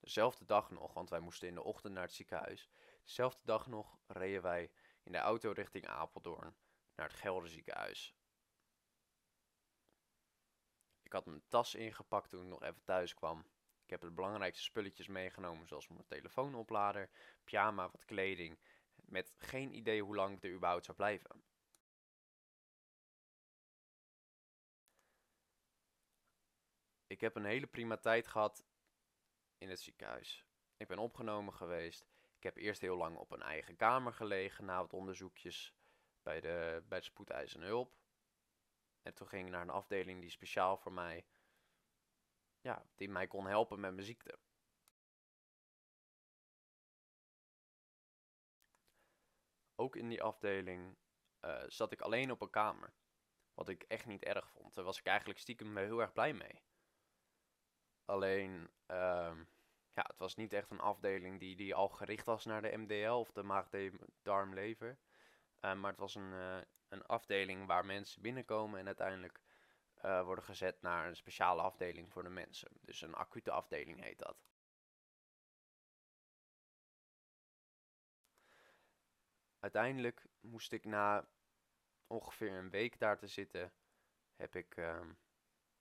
Dezelfde 0.00 0.44
dag 0.44 0.70
nog, 0.70 0.92
want 0.94 1.10
wij 1.10 1.20
moesten 1.20 1.48
in 1.48 1.54
de 1.54 1.62
ochtend 1.62 1.94
naar 1.94 2.02
het 2.02 2.12
ziekenhuis. 2.12 2.70
Dezelfde 3.04 3.42
dag 3.44 3.66
nog 3.66 3.98
reden 4.06 4.42
wij 4.42 4.70
in 5.08 5.14
de 5.14 5.20
auto 5.20 5.52
richting 5.52 5.86
Apeldoorn 5.86 6.56
naar 6.94 7.08
het 7.08 7.16
Gelder 7.16 7.48
ziekenhuis. 7.48 8.14
Ik 11.02 11.12
had 11.12 11.26
mijn 11.26 11.42
tas 11.48 11.74
ingepakt 11.74 12.30
toen 12.30 12.42
ik 12.42 12.48
nog 12.48 12.62
even 12.62 12.84
thuis 12.84 13.14
kwam. 13.14 13.38
Ik 13.84 13.90
heb 13.90 14.00
de 14.00 14.10
belangrijkste 14.10 14.62
spulletjes 14.62 15.06
meegenomen, 15.06 15.66
zoals 15.66 15.88
mijn 15.88 16.06
telefoonoplader, 16.06 17.10
pyjama, 17.44 17.90
wat 17.90 18.04
kleding, 18.04 18.58
met 18.94 19.34
geen 19.36 19.74
idee 19.74 20.02
hoe 20.02 20.14
lang 20.14 20.36
ik 20.36 20.44
er 20.44 20.54
überhaupt 20.54 20.84
zou 20.84 20.96
blijven. 20.96 21.44
Ik 27.06 27.20
heb 27.20 27.36
een 27.36 27.44
hele 27.44 27.66
prima 27.66 27.96
tijd 27.96 28.26
gehad 28.26 28.64
in 29.58 29.68
het 29.68 29.80
ziekenhuis. 29.80 30.44
Ik 30.76 30.88
ben 30.88 30.98
opgenomen 30.98 31.54
geweest. 31.54 32.17
Ik 32.38 32.44
heb 32.44 32.56
eerst 32.56 32.80
heel 32.80 32.96
lang 32.96 33.16
op 33.16 33.30
een 33.30 33.42
eigen 33.42 33.76
kamer 33.76 34.12
gelegen 34.12 34.64
na 34.64 34.80
wat 34.80 34.92
onderzoekjes 34.92 35.74
bij 36.22 36.40
de, 36.40 36.84
bij 36.88 36.98
de 36.98 37.04
spoedeisende 37.04 37.66
hulp. 37.66 37.96
En 39.02 39.14
toen 39.14 39.28
ging 39.28 39.46
ik 39.46 39.52
naar 39.52 39.62
een 39.62 39.70
afdeling 39.70 40.20
die 40.20 40.30
speciaal 40.30 40.76
voor 40.76 40.92
mij, 40.92 41.26
ja, 42.60 42.86
die 42.94 43.08
mij 43.08 43.26
kon 43.26 43.46
helpen 43.46 43.80
met 43.80 43.94
mijn 43.94 44.06
ziekte. 44.06 44.38
Ook 49.74 49.96
in 49.96 50.08
die 50.08 50.22
afdeling 50.22 50.96
uh, 51.40 51.62
zat 51.66 51.92
ik 51.92 52.00
alleen 52.00 52.30
op 52.30 52.40
een 52.40 52.50
kamer. 52.50 52.94
Wat 53.54 53.68
ik 53.68 53.82
echt 53.82 54.06
niet 54.06 54.24
erg 54.24 54.50
vond. 54.50 54.74
Daar 54.74 54.84
was 54.84 54.98
ik 54.98 55.06
eigenlijk 55.06 55.38
stiekem 55.38 55.76
heel 55.76 56.00
erg 56.00 56.12
blij 56.12 56.32
mee. 56.32 56.62
Alleen, 58.04 58.70
uh, 58.86 59.40
ja, 59.98 60.04
het 60.06 60.18
was 60.18 60.34
niet 60.34 60.52
echt 60.52 60.70
een 60.70 60.80
afdeling 60.80 61.40
die, 61.40 61.56
die 61.56 61.74
al 61.74 61.88
gericht 61.88 62.26
was 62.26 62.44
naar 62.44 62.62
de 62.62 62.76
MDL 62.76 63.10
of 63.10 63.32
de 63.32 63.42
maag-darm-lever. 63.42 64.98
Uh, 65.60 65.74
maar 65.74 65.90
het 65.90 66.00
was 66.00 66.14
een, 66.14 66.32
uh, 66.32 66.58
een 66.88 67.06
afdeling 67.06 67.66
waar 67.66 67.86
mensen 67.86 68.22
binnenkomen 68.22 68.80
en 68.80 68.86
uiteindelijk 68.86 69.40
uh, 70.04 70.24
worden 70.24 70.44
gezet 70.44 70.82
naar 70.82 71.06
een 71.06 71.16
speciale 71.16 71.62
afdeling 71.62 72.12
voor 72.12 72.22
de 72.22 72.28
mensen. 72.28 72.68
Dus 72.80 73.00
een 73.00 73.14
acute 73.14 73.50
afdeling 73.50 74.02
heet 74.02 74.18
dat. 74.18 74.36
Uiteindelijk 79.58 80.26
moest 80.40 80.72
ik 80.72 80.84
na 80.84 81.28
ongeveer 82.06 82.52
een 82.52 82.70
week 82.70 82.98
daar 82.98 83.18
te 83.18 83.26
zitten, 83.26 83.72
heb 84.36 84.54
ik, 84.56 84.76
ehm, 84.76 85.12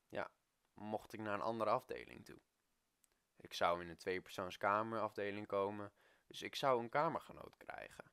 ja, 0.09 0.31
mocht 0.73 1.13
ik 1.13 1.19
naar 1.19 1.33
een 1.33 1.41
andere 1.41 1.69
afdeling 1.69 2.25
toe. 2.25 2.39
Ik 3.37 3.53
zou 3.53 3.81
in 3.81 3.89
een 3.89 3.97
tweepersoonskamerafdeling 3.97 5.47
komen, 5.47 5.91
dus 6.25 6.41
ik 6.41 6.55
zou 6.55 6.81
een 6.81 6.89
kamergenoot 6.89 7.57
krijgen. 7.57 8.11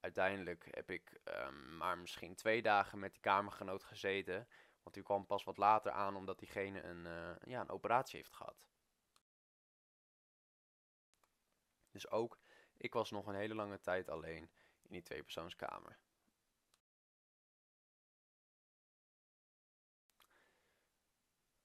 Uiteindelijk 0.00 0.68
heb 0.70 0.90
ik 0.90 1.20
um, 1.24 1.76
maar 1.76 1.98
misschien 1.98 2.34
twee 2.34 2.62
dagen 2.62 2.98
met 2.98 3.12
die 3.12 3.20
kamergenoot 3.20 3.84
gezeten, 3.84 4.48
want 4.82 4.94
die 4.94 5.04
kwam 5.04 5.26
pas 5.26 5.44
wat 5.44 5.56
later 5.56 5.92
aan 5.92 6.16
omdat 6.16 6.38
diegene 6.38 6.82
een, 6.82 7.04
uh, 7.04 7.36
ja, 7.42 7.60
een 7.60 7.68
operatie 7.68 8.16
heeft 8.16 8.34
gehad. 8.34 8.66
Dus 11.90 12.10
ook, 12.10 12.38
ik 12.76 12.92
was 12.92 13.10
nog 13.10 13.26
een 13.26 13.34
hele 13.34 13.54
lange 13.54 13.80
tijd 13.80 14.08
alleen 14.08 14.50
in 14.82 14.92
die 14.92 15.02
tweepersoonskamer. 15.02 15.98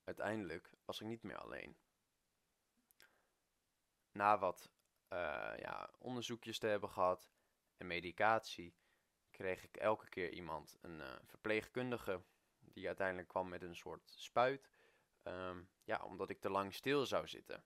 Uiteindelijk 0.04 0.72
was 0.86 1.02
ik 1.02 1.08
niet 1.08 1.24
meer 1.24 1.38
alleen. 1.38 1.78
Na 4.18 4.38
wat 4.38 4.72
uh, 5.14 5.54
ja, 5.58 5.90
onderzoekjes 5.98 6.60
te 6.60 6.68
hebben 6.68 6.90
gehad 6.90 7.32
en 7.78 7.88
medicatie, 7.88 8.76
kreeg 9.32 9.64
ik 9.64 9.78
elke 9.78 10.10
keer 10.10 10.32
iemand, 10.32 10.78
een 10.82 11.00
uh, 11.00 11.16
verpleegkundige, 11.26 12.24
die 12.60 12.88
uiteindelijk 12.88 13.28
kwam 13.28 13.50
met 13.50 13.62
een 13.62 13.76
soort 13.76 14.10
spuit. 14.10 14.70
Um, 15.24 15.70
ja, 15.84 16.04
omdat 16.04 16.30
ik 16.30 16.40
te 16.40 16.50
lang 16.50 16.74
stil 16.74 17.06
zou 17.06 17.28
zitten. 17.28 17.64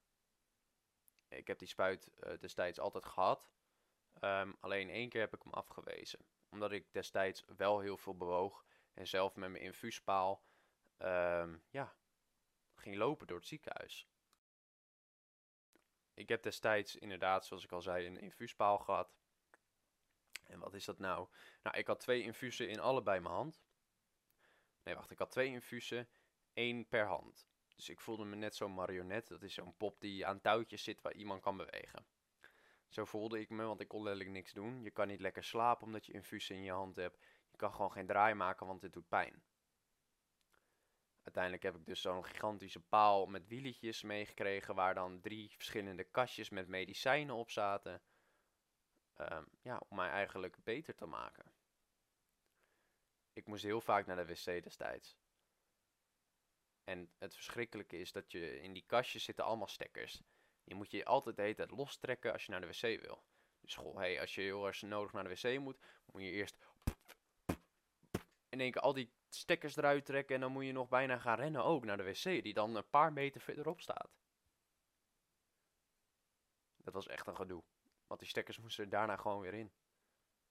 Ik 1.27 1.47
heb 1.47 1.59
die 1.59 1.67
spuit 1.67 2.11
uh, 2.19 2.37
destijds 2.39 2.79
altijd 2.79 3.05
gehad. 3.05 3.51
Um, 4.19 4.57
alleen 4.59 4.89
één 4.89 5.09
keer 5.09 5.21
heb 5.21 5.35
ik 5.35 5.43
hem 5.43 5.53
afgewezen. 5.53 6.19
Omdat 6.49 6.71
ik 6.71 6.93
destijds 6.93 7.43
wel 7.57 7.79
heel 7.79 7.97
veel 7.97 8.17
bewoog 8.17 8.65
en 8.93 9.07
zelf 9.07 9.35
met 9.35 9.49
mijn 9.49 9.63
infuuspaal 9.63 10.43
um, 10.97 11.63
ja, 11.69 11.95
ging 12.75 12.95
lopen 12.95 13.27
door 13.27 13.37
het 13.37 13.47
ziekenhuis. 13.47 14.07
Ik 16.21 16.29
heb 16.29 16.43
destijds 16.43 16.95
inderdaad, 16.95 17.45
zoals 17.45 17.63
ik 17.63 17.71
al 17.71 17.81
zei, 17.81 18.05
een 18.05 18.19
infuuspaal 18.19 18.77
gehad. 18.77 19.15
En 20.43 20.59
wat 20.59 20.73
is 20.73 20.85
dat 20.85 20.99
nou? 20.99 21.27
Nou, 21.63 21.77
ik 21.77 21.87
had 21.87 21.99
twee 21.99 22.23
infusen 22.23 22.69
in 22.69 22.79
allebei 22.79 23.19
mijn 23.19 23.33
hand. 23.33 23.61
Nee, 24.83 24.95
wacht, 24.95 25.11
ik 25.11 25.17
had 25.17 25.31
twee 25.31 25.47
infusen, 25.47 26.09
één 26.53 26.87
per 26.87 27.05
hand. 27.05 27.47
Dus 27.75 27.89
ik 27.89 27.99
voelde 27.99 28.25
me 28.25 28.35
net 28.35 28.55
zo'n 28.55 28.73
marionet. 28.73 29.27
Dat 29.27 29.43
is 29.43 29.53
zo'n 29.53 29.77
pop 29.77 30.01
die 30.01 30.25
aan 30.25 30.41
touwtjes 30.41 30.83
zit 30.83 31.01
waar 31.01 31.13
iemand 31.13 31.41
kan 31.41 31.57
bewegen. 31.57 32.05
Zo 32.87 33.05
voelde 33.05 33.39
ik 33.39 33.49
me, 33.49 33.63
want 33.63 33.81
ik 33.81 33.87
kon 33.87 34.03
letterlijk 34.03 34.35
niks 34.35 34.53
doen. 34.53 34.83
Je 34.83 34.91
kan 34.91 35.07
niet 35.07 35.21
lekker 35.21 35.43
slapen 35.43 35.85
omdat 35.85 36.05
je 36.05 36.13
infusen 36.13 36.55
in 36.55 36.63
je 36.63 36.71
hand 36.71 36.95
hebt. 36.95 37.19
Je 37.51 37.57
kan 37.57 37.73
gewoon 37.73 37.91
geen 37.91 38.07
draai 38.07 38.33
maken, 38.33 38.67
want 38.67 38.81
dit 38.81 38.93
doet 38.93 39.07
pijn. 39.07 39.43
Uiteindelijk 41.23 41.63
heb 41.63 41.75
ik 41.75 41.85
dus 41.85 42.01
zo'n 42.01 42.25
gigantische 42.25 42.79
paal 42.79 43.25
met 43.25 43.47
wieltjes 43.47 44.01
meegekregen, 44.01 44.75
waar 44.75 44.93
dan 44.93 45.21
drie 45.21 45.49
verschillende 45.49 46.03
kastjes 46.03 46.49
met 46.49 46.67
medicijnen 46.67 47.35
op 47.35 47.51
zaten. 47.51 48.01
Um, 49.17 49.47
ja, 49.61 49.81
om 49.89 49.95
mij 49.95 50.09
eigenlijk 50.09 50.63
beter 50.63 50.95
te 50.95 51.05
maken. 51.05 51.51
Ik 53.33 53.47
moest 53.47 53.63
heel 53.63 53.81
vaak 53.81 54.05
naar 54.05 54.15
de 54.15 54.25
wc 54.25 54.63
destijds. 54.63 55.17
En 56.83 57.11
het 57.17 57.33
verschrikkelijke 57.33 57.97
is 57.99 58.11
dat 58.11 58.31
je 58.31 58.61
in 58.61 58.73
die 58.73 58.85
kastjes 58.85 59.23
zitten 59.23 59.45
allemaal 59.45 59.67
stekkers. 59.67 60.21
Die 60.63 60.75
moet 60.75 60.91
je 60.91 61.05
altijd 61.05 61.35
de 61.35 61.41
hele 61.41 61.55
tijd 61.55 61.71
lostrekken 61.71 62.33
als 62.33 62.45
je 62.45 62.51
naar 62.51 62.61
de 62.61 62.67
wc 62.67 63.01
wil. 63.01 63.23
Dus 63.59 63.75
goh, 63.75 63.97
hey, 63.97 64.19
als 64.19 64.35
je 64.35 64.41
heel 64.41 64.67
erg 64.67 64.81
nodig 64.81 65.11
naar 65.11 65.23
de 65.23 65.29
wc 65.29 65.59
moet, 65.59 65.79
moet 66.05 66.21
je 66.21 66.31
eerst 66.31 66.57
in 68.49 68.59
één 68.59 68.71
keer 68.71 68.81
al 68.81 68.93
die 68.93 69.11
stekkers 69.35 69.75
eruit 69.75 70.05
trekken 70.05 70.35
en 70.35 70.41
dan 70.41 70.51
moet 70.51 70.65
je 70.65 70.71
nog 70.71 70.87
bijna 70.87 71.17
gaan 71.17 71.37
rennen 71.37 71.63
ook 71.63 71.85
naar 71.85 71.97
de 71.97 72.03
wc, 72.03 72.23
die 72.23 72.53
dan 72.53 72.75
een 72.75 72.89
paar 72.89 73.13
meter 73.13 73.41
verderop 73.41 73.81
staat. 73.81 74.19
Dat 76.77 76.93
was 76.93 77.07
echt 77.07 77.27
een 77.27 77.35
gedoe. 77.35 77.63
Want 78.07 78.19
die 78.19 78.29
stekkers 78.29 78.59
moesten 78.59 78.83
er 78.83 78.89
daarna 78.89 79.17
gewoon 79.17 79.41
weer 79.41 79.53
in. 79.53 79.71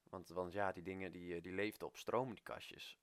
Want, 0.02 0.28
want 0.28 0.52
ja, 0.52 0.72
die 0.72 0.82
dingen 0.82 1.12
die, 1.12 1.34
eh, 1.34 1.42
die 1.42 1.52
leefden 1.52 1.86
op 1.86 1.96
stroom, 1.96 2.34
die 2.34 2.42
kastjes. 2.42 2.98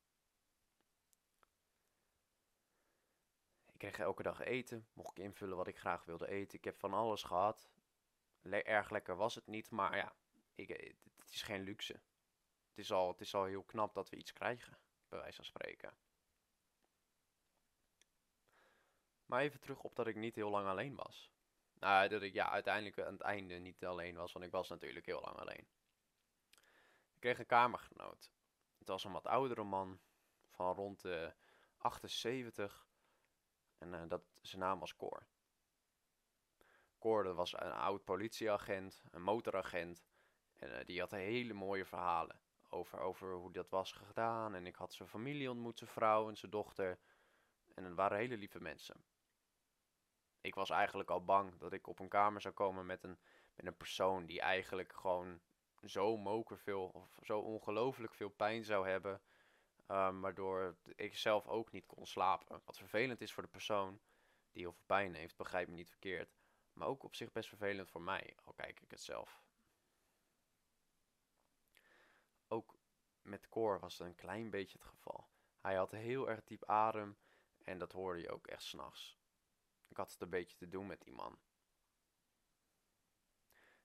Ik 3.71 3.77
kreeg 3.77 3.99
elke 3.99 4.23
dag 4.23 4.39
eten, 4.39 4.87
mocht 4.93 5.17
ik 5.17 5.23
invullen 5.23 5.57
wat 5.57 5.67
ik 5.67 5.77
graag 5.77 6.05
wilde 6.05 6.27
eten. 6.27 6.57
Ik 6.57 6.63
heb 6.63 6.79
van 6.79 6.93
alles 6.93 7.23
gehad. 7.23 7.69
erg 8.41 8.89
lekker 8.89 9.15
was 9.15 9.35
het 9.35 9.47
niet, 9.47 9.69
maar 9.69 9.95
ja, 9.95 10.15
ik, 10.55 10.69
eh, 10.69 10.93
het 11.17 11.29
is 11.29 11.41
geen 11.41 11.61
luxe. 11.61 12.01
Het 12.69 12.77
is, 12.77 12.91
al, 12.91 13.07
het 13.07 13.21
is 13.21 13.35
al 13.35 13.43
heel 13.43 13.63
knap 13.63 13.93
dat 13.93 14.09
we 14.09 14.15
iets 14.15 14.33
krijgen 14.33 14.77
bij 15.09 15.19
wijze 15.19 15.35
van 15.35 15.45
spreken. 15.45 15.93
Maar 19.25 19.41
even 19.41 19.59
terug 19.59 19.81
op 19.81 19.95
dat 19.95 20.07
ik 20.07 20.15
niet 20.15 20.35
heel 20.35 20.49
lang 20.49 20.67
alleen 20.67 20.95
was. 20.95 21.31
Nou, 21.73 22.07
dat 22.07 22.21
ik 22.21 22.33
ja, 22.33 22.49
uiteindelijk 22.49 22.99
aan 22.99 23.13
het 23.13 23.21
einde 23.21 23.53
niet 23.53 23.85
alleen 23.85 24.15
was, 24.15 24.33
want 24.33 24.45
ik 24.45 24.51
was 24.51 24.69
natuurlijk 24.69 25.05
heel 25.05 25.21
lang 25.21 25.37
alleen. 25.37 25.67
Ik 27.13 27.19
kreeg 27.19 27.39
een 27.39 27.45
kamergenoot. 27.45 28.31
Het 28.77 28.87
was 28.87 29.03
een 29.03 29.11
wat 29.11 29.27
oudere 29.27 29.63
man 29.63 29.99
van 30.49 30.75
rond 30.75 31.01
de 31.01 31.33
78 31.77 32.87
en 33.77 33.93
uh, 33.93 34.01
dat, 34.07 34.23
zijn 34.41 34.61
naam 34.61 34.79
was 34.79 34.95
Cor. 34.95 35.27
Cor 36.99 37.23
dat 37.23 37.35
was 37.35 37.53
een 37.53 37.71
oud 37.71 38.03
politieagent, 38.03 39.03
een 39.11 39.21
motoragent 39.21 40.05
en 40.55 40.69
uh, 40.69 40.85
die 40.85 40.99
had 40.99 41.11
hele 41.11 41.53
mooie 41.53 41.85
verhalen 41.85 42.41
over, 42.69 42.99
over 42.99 43.33
hoe 43.33 43.51
dat 43.51 43.69
was 43.69 43.91
gedaan. 43.91 44.55
En 44.55 44.65
ik 44.65 44.75
had 44.75 44.93
zijn 44.93 45.09
familie 45.09 45.49
ontmoet, 45.49 45.77
zijn 45.77 45.89
vrouw 45.89 46.29
en 46.29 46.37
zijn 46.37 46.51
dochter. 46.51 46.99
En 47.73 47.83
het 47.83 47.93
waren 47.93 48.17
hele 48.17 48.37
lieve 48.37 48.59
mensen. 48.59 49.05
Ik 50.41 50.55
was 50.55 50.69
eigenlijk 50.69 51.09
al 51.09 51.23
bang 51.23 51.57
dat 51.57 51.73
ik 51.73 51.87
op 51.87 51.99
een 51.99 52.09
kamer 52.09 52.41
zou 52.41 52.53
komen 52.53 52.85
met 52.85 53.03
een, 53.03 53.17
met 53.55 53.65
een 53.65 53.77
persoon 53.77 54.25
die 54.25 54.41
eigenlijk 54.41 54.93
gewoon 54.93 55.41
zo 55.83 56.17
moker 56.17 56.57
veel, 56.57 56.87
of 56.87 57.19
zo 57.23 57.39
ongelooflijk 57.39 58.13
veel 58.13 58.29
pijn 58.29 58.63
zou 58.63 58.87
hebben. 58.87 59.21
Um, 59.87 60.21
waardoor 60.21 60.75
ik 60.95 61.17
zelf 61.17 61.47
ook 61.47 61.71
niet 61.71 61.85
kon 61.85 62.05
slapen. 62.05 62.61
Wat 62.65 62.77
vervelend 62.77 63.21
is 63.21 63.33
voor 63.33 63.43
de 63.43 63.49
persoon 63.49 63.99
die 64.51 64.61
heel 64.61 64.71
veel 64.71 64.85
pijn 64.85 65.13
heeft, 65.13 65.37
begrijp 65.37 65.67
me 65.67 65.75
niet 65.75 65.89
verkeerd. 65.89 66.35
Maar 66.73 66.87
ook 66.87 67.03
op 67.03 67.15
zich 67.15 67.31
best 67.31 67.49
vervelend 67.49 67.89
voor 67.89 68.01
mij, 68.01 68.35
al 68.43 68.53
kijk 68.53 68.79
ik 68.79 68.91
het 68.91 69.01
zelf 69.01 69.45
ook 72.47 72.75
met 73.27 73.49
Cor 73.49 73.79
was 73.79 73.97
het 73.97 74.07
een 74.07 74.15
klein 74.15 74.49
beetje 74.49 74.77
het 74.77 74.87
geval. 74.87 75.29
Hij 75.61 75.75
had 75.75 75.91
heel 75.91 76.29
erg 76.29 76.43
diep 76.43 76.65
adem 76.65 77.17
en 77.63 77.77
dat 77.77 77.91
hoorde 77.91 78.21
je 78.21 78.31
ook 78.31 78.47
echt 78.47 78.63
s'nachts. 78.63 79.19
Ik 79.87 79.97
had 79.97 80.11
het 80.11 80.21
een 80.21 80.29
beetje 80.29 80.57
te 80.57 80.69
doen 80.69 80.87
met 80.87 81.01
die 81.01 81.13
man. 81.13 81.39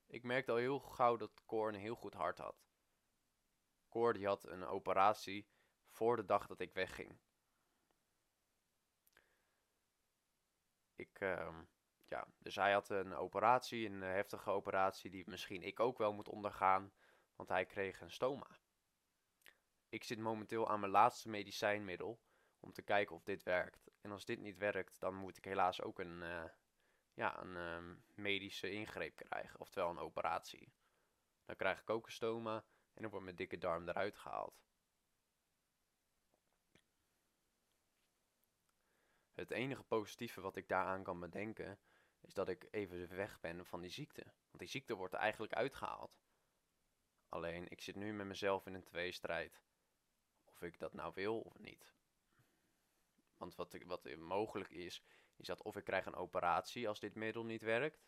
Ik 0.07 0.23
merkte 0.23 0.51
al 0.51 0.57
heel 0.57 0.81
gauw 0.81 1.17
dat 1.17 1.45
Cor 1.45 1.69
een 1.69 1.75
heel 1.75 1.95
goed 1.95 2.15
hart 2.15 2.39
had. 2.39 2.65
Cor 3.89 4.13
die 4.13 4.27
had 4.27 4.47
een 4.47 4.65
operatie 4.65 5.49
voor 5.89 6.17
de 6.17 6.25
dag 6.25 6.47
dat 6.47 6.61
ik 6.61 6.73
wegging. 6.73 7.19
Ik, 10.95 11.21
uh, 11.21 11.59
ja, 12.09 12.27
dus 12.39 12.57
hij 12.57 12.73
had 12.73 12.89
een 12.89 13.15
operatie, 13.15 13.87
een 13.87 14.03
heftige 14.03 14.51
operatie 14.51 15.11
die 15.11 15.29
misschien 15.29 15.63
ik 15.63 15.81
ook 15.81 15.99
wel 15.99 16.13
moet 16.13 16.29
ondergaan, 16.29 16.93
want 17.37 17.49
hij 17.49 17.67
kreeg 17.67 18.01
een 18.01 18.11
stoma. 18.11 18.62
Ik 19.93 20.05
zit 20.05 20.19
momenteel 20.19 20.69
aan 20.69 20.81
mijn 20.81 20.93
laatste 20.93 21.29
medicijnmiddel 21.29 22.21
om 22.61 22.73
te 22.73 22.83
kijken 22.83 23.15
of 23.15 23.23
dit 23.23 23.43
werkt. 23.43 23.91
En 24.01 24.11
als 24.11 24.25
dit 24.25 24.41
niet 24.41 24.59
werkt, 24.59 25.01
dan 25.01 25.15
moet 25.15 25.37
ik 25.37 25.45
helaas 25.45 25.83
ook 25.83 25.99
een, 25.99 26.23
uh, 26.23 26.45
ja, 27.15 27.43
een 27.43 27.57
uh, 27.57 27.97
medische 28.15 28.71
ingreep 28.71 29.17
krijgen, 29.17 29.61
oftewel 29.61 29.91
een 29.91 29.99
operatie. 29.99 30.73
Dan 31.45 31.57
krijg 31.57 31.81
ik 31.81 31.91
ook 31.91 32.07
een 32.07 32.13
stoma 32.13 32.57
en 32.93 33.03
dan 33.03 33.11
wordt 33.11 33.25
mijn 33.25 33.37
dikke 33.37 33.59
darm 33.59 33.89
eruit 33.89 34.19
gehaald. 34.19 34.65
Het 39.33 39.51
enige 39.51 39.83
positieve 39.83 40.41
wat 40.41 40.57
ik 40.57 40.69
daaraan 40.69 41.03
kan 41.03 41.21
bedenken 41.21 41.81
is 42.21 42.35
dat 42.35 42.49
ik 42.49 42.69
even 42.71 43.17
weg 43.17 43.41
ben 43.41 43.67
van 43.67 43.81
die 43.81 43.91
ziekte. 43.91 44.23
Want 44.23 44.59
die 44.59 44.69
ziekte 44.69 44.95
wordt 44.95 45.15
er 45.15 45.21
eigenlijk 45.21 45.53
uitgehaald. 45.53 46.21
Alleen 47.29 47.69
ik 47.69 47.81
zit 47.81 47.97
nu 47.97 48.13
met 48.13 48.27
mezelf 48.27 48.67
in 48.67 48.75
een 48.75 48.85
tweestrijd. 48.85 49.63
Of 50.63 50.69
ik 50.69 50.79
dat 50.79 50.93
nou 50.93 51.13
wil 51.15 51.41
of 51.41 51.59
niet. 51.59 51.95
Want 53.37 53.55
wat, 53.55 53.77
wat 53.87 54.17
mogelijk 54.17 54.71
is, 54.71 55.05
is 55.37 55.47
dat 55.47 55.63
of 55.63 55.77
ik 55.77 55.85
krijg 55.85 56.07
een 56.07 56.15
operatie 56.15 56.89
als 56.89 57.01
dit 57.01 57.15
middel 57.15 57.45
niet 57.45 57.63
werkt. 57.63 58.05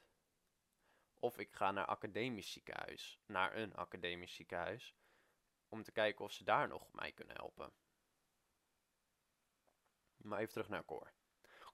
Of 1.14 1.38
ik 1.38 1.53
ga 1.53 1.71
naar 1.71 1.87
academisch 1.87 2.53
ziekenhuis, 2.53 3.21
naar 3.27 3.57
een 3.57 3.75
academisch 3.75 4.35
ziekenhuis, 4.35 4.97
om 5.69 5.83
te 5.83 5.93
kijken 5.93 6.25
of 6.25 6.33
ze 6.33 6.45
daar 6.45 6.69
nog 6.69 6.93
mij 6.93 7.12
kunnen 7.12 7.37
helpen. 7.37 7.73
Maar 10.17 10.38
even 10.38 10.53
terug 10.53 10.69
naar 10.69 10.85
Cor. 10.85 11.12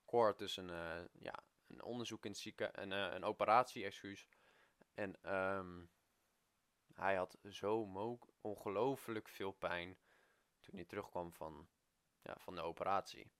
Cor 0.05 0.27
had 0.27 0.39
dus 0.39 0.57
een, 0.57 0.69
uh, 0.69 1.05
ja, 1.13 1.45
een 1.67 1.83
onderzoek 1.83 2.25
in 2.25 2.31
het 2.31 2.41
ziekenhuis, 2.41 2.77
een, 2.77 2.93
uh, 2.93 3.15
een 3.15 3.25
operatie, 3.25 3.85
excuus. 3.85 4.29
En 4.95 5.35
um, 5.35 5.91
hij 6.95 7.17
had 7.17 7.39
zo 7.49 7.91
ongelooflijk 8.41 9.29
veel 9.29 9.53
pijn 9.53 9.99
hij 10.75 10.85
terugkwam 10.85 11.33
van, 11.33 11.69
ja, 12.23 12.35
van 12.39 12.55
de 12.55 12.63
operatie. 12.63 13.33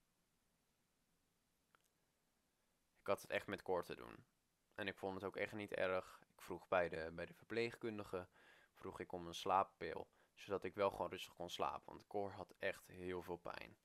Ik 3.01 3.07
had 3.07 3.23
het 3.23 3.31
echt 3.31 3.47
met 3.47 3.63
Cor 3.63 3.85
te 3.85 3.95
doen. 3.95 4.25
En 4.75 4.89
ik 4.89 4.97
vond 4.97 5.15
het 5.15 5.25
ook 5.25 5.37
echt 5.37 5.53
niet 5.53 5.73
erg. 5.73 6.21
Ik 6.29 6.41
vroeg 6.41 6.69
bij 6.69 6.89
de, 6.89 7.11
bij 7.13 7.27
de 7.27 7.35
verpleegkundige 7.35 8.29
vroeg 8.73 9.01
ik 9.01 9.13
om 9.13 9.27
een 9.27 9.35
slaappil. 9.35 10.09
Zodat 10.35 10.65
ik 10.65 10.75
wel 10.75 10.91
gewoon 10.91 11.11
rustig 11.11 11.35
kon 11.35 11.51
slapen. 11.51 11.93
Want 11.93 12.07
Cor 12.07 12.33
had 12.33 12.55
echt 12.59 12.87
heel 12.87 13.23
veel 13.23 13.37
pijn. 13.37 13.79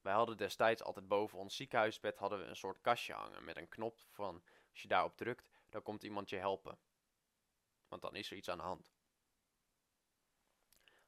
Wij 0.00 0.14
hadden 0.14 0.36
destijds 0.36 0.82
altijd 0.82 1.08
boven 1.08 1.38
ons 1.38 1.56
ziekenhuisbed 1.56 2.18
hadden 2.18 2.38
we 2.38 2.44
een 2.44 2.56
soort 2.56 2.80
kastje 2.80 3.12
hangen. 3.12 3.44
Met 3.44 3.56
een 3.56 3.68
knop 3.68 3.98
van 4.10 4.42
als 4.70 4.82
je 4.82 4.88
daarop 4.88 5.16
drukt, 5.16 5.50
dan 5.70 5.82
komt 5.82 6.02
iemand 6.02 6.30
je 6.30 6.36
helpen. 6.36 6.78
Want 7.88 8.02
dan 8.02 8.14
is 8.14 8.30
er 8.30 8.36
iets 8.36 8.48
aan 8.48 8.58
de 8.58 8.64
hand. 8.64 8.95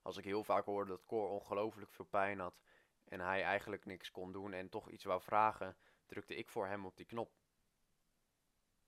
Als 0.08 0.16
ik 0.16 0.24
heel 0.24 0.44
vaak 0.44 0.64
hoorde 0.64 0.90
dat 0.90 1.06
Cor 1.06 1.28
ongelooflijk 1.28 1.92
veel 1.92 2.04
pijn 2.04 2.38
had 2.38 2.60
en 3.04 3.20
hij 3.20 3.42
eigenlijk 3.42 3.84
niks 3.84 4.10
kon 4.10 4.32
doen 4.32 4.52
en 4.52 4.68
toch 4.68 4.88
iets 4.88 5.04
wou 5.04 5.22
vragen, 5.22 5.76
drukte 6.06 6.34
ik 6.34 6.48
voor 6.48 6.66
hem 6.66 6.86
op 6.86 6.96
die 6.96 7.06
knop. 7.06 7.32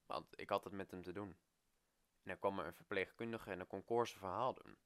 Want 0.06 0.40
ik 0.40 0.48
had 0.48 0.64
het 0.64 0.72
met 0.72 0.90
hem 0.90 1.02
te 1.02 1.12
doen. 1.12 1.28
En 1.28 2.22
dan 2.22 2.38
kwam 2.38 2.58
er 2.58 2.66
een 2.66 2.74
verpleegkundige 2.74 3.50
en 3.50 3.58
dan 3.58 3.66
kon 3.66 4.06
verhaal 4.06 4.54
doen. 4.54 4.76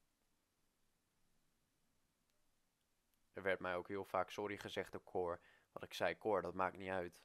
Er 3.33 3.43
werd 3.43 3.61
mij 3.61 3.77
ook 3.77 3.89
heel 3.89 4.05
vaak 4.05 4.31
sorry 4.31 4.57
gezegd 4.57 4.93
door 4.93 5.05
Cor. 5.05 5.41
Wat 5.73 5.83
ik 5.83 5.95
zei, 5.95 6.19
Cor, 6.19 6.43
dat 6.43 6.55
maakt 6.55 6.77
niet 6.77 6.91
uit. 6.91 7.25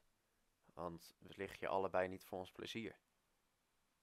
Want 0.74 1.16
we 1.20 1.34
liggen 1.36 1.58
je 1.60 1.68
allebei 1.68 2.08
niet 2.08 2.24
voor 2.24 2.40
ons 2.40 2.52
plezier. 2.52 3.00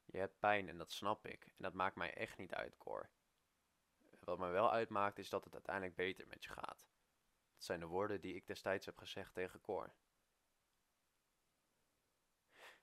Je 0.05 0.19
hebt 0.19 0.39
pijn 0.39 0.69
en 0.69 0.79
dat 0.79 0.93
snap 0.93 1.27
ik. 1.27 1.45
En 1.45 1.63
dat 1.63 1.73
maakt 1.73 1.97
mij 1.97 2.15
echt 2.15 2.39
niet 2.39 2.55
uit, 2.55 2.79
Cor. 2.79 3.11
Wat 4.27 4.39
mij 4.39 4.51
wel 4.51 4.73
uitmaakt 4.73 5.19
is 5.19 5.29
dat 5.29 5.45
het 5.45 5.53
uiteindelijk 5.53 5.97
beter 5.97 6.27
met 6.27 6.45
je 6.45 6.51
gaat. 6.51 6.89
Dat 7.53 7.65
zijn 7.65 7.81
de 7.81 7.87
woorden 7.87 8.21
die 8.21 8.35
ik 8.35 8.47
destijds 8.47 8.87
heb 8.87 8.99
gezegd 8.99 9.35
tegen 9.35 9.61
Cor. 9.61 9.95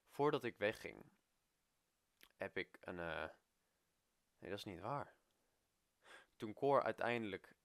Voordat 0.07 0.43
ik 0.43 0.57
wegging, 0.57 1.05
heb 2.35 2.57
ik 2.57 2.77
een. 2.81 2.97
Uh... 2.97 3.29
Nee, 4.37 4.49
dat 4.49 4.59
is 4.59 4.63
niet 4.63 4.79
waar. 4.79 5.15
Toen 6.35 6.53
Cor 6.53 6.83
uiteindelijk 6.83 7.55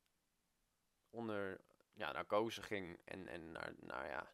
onder 1.11 1.61
ja, 1.93 2.13
narcose 2.13 2.63
ging 2.63 3.01
en, 3.05 3.29
en 3.29 3.53
naar, 3.53 3.75
naar, 3.81 4.09
ja, 4.09 4.33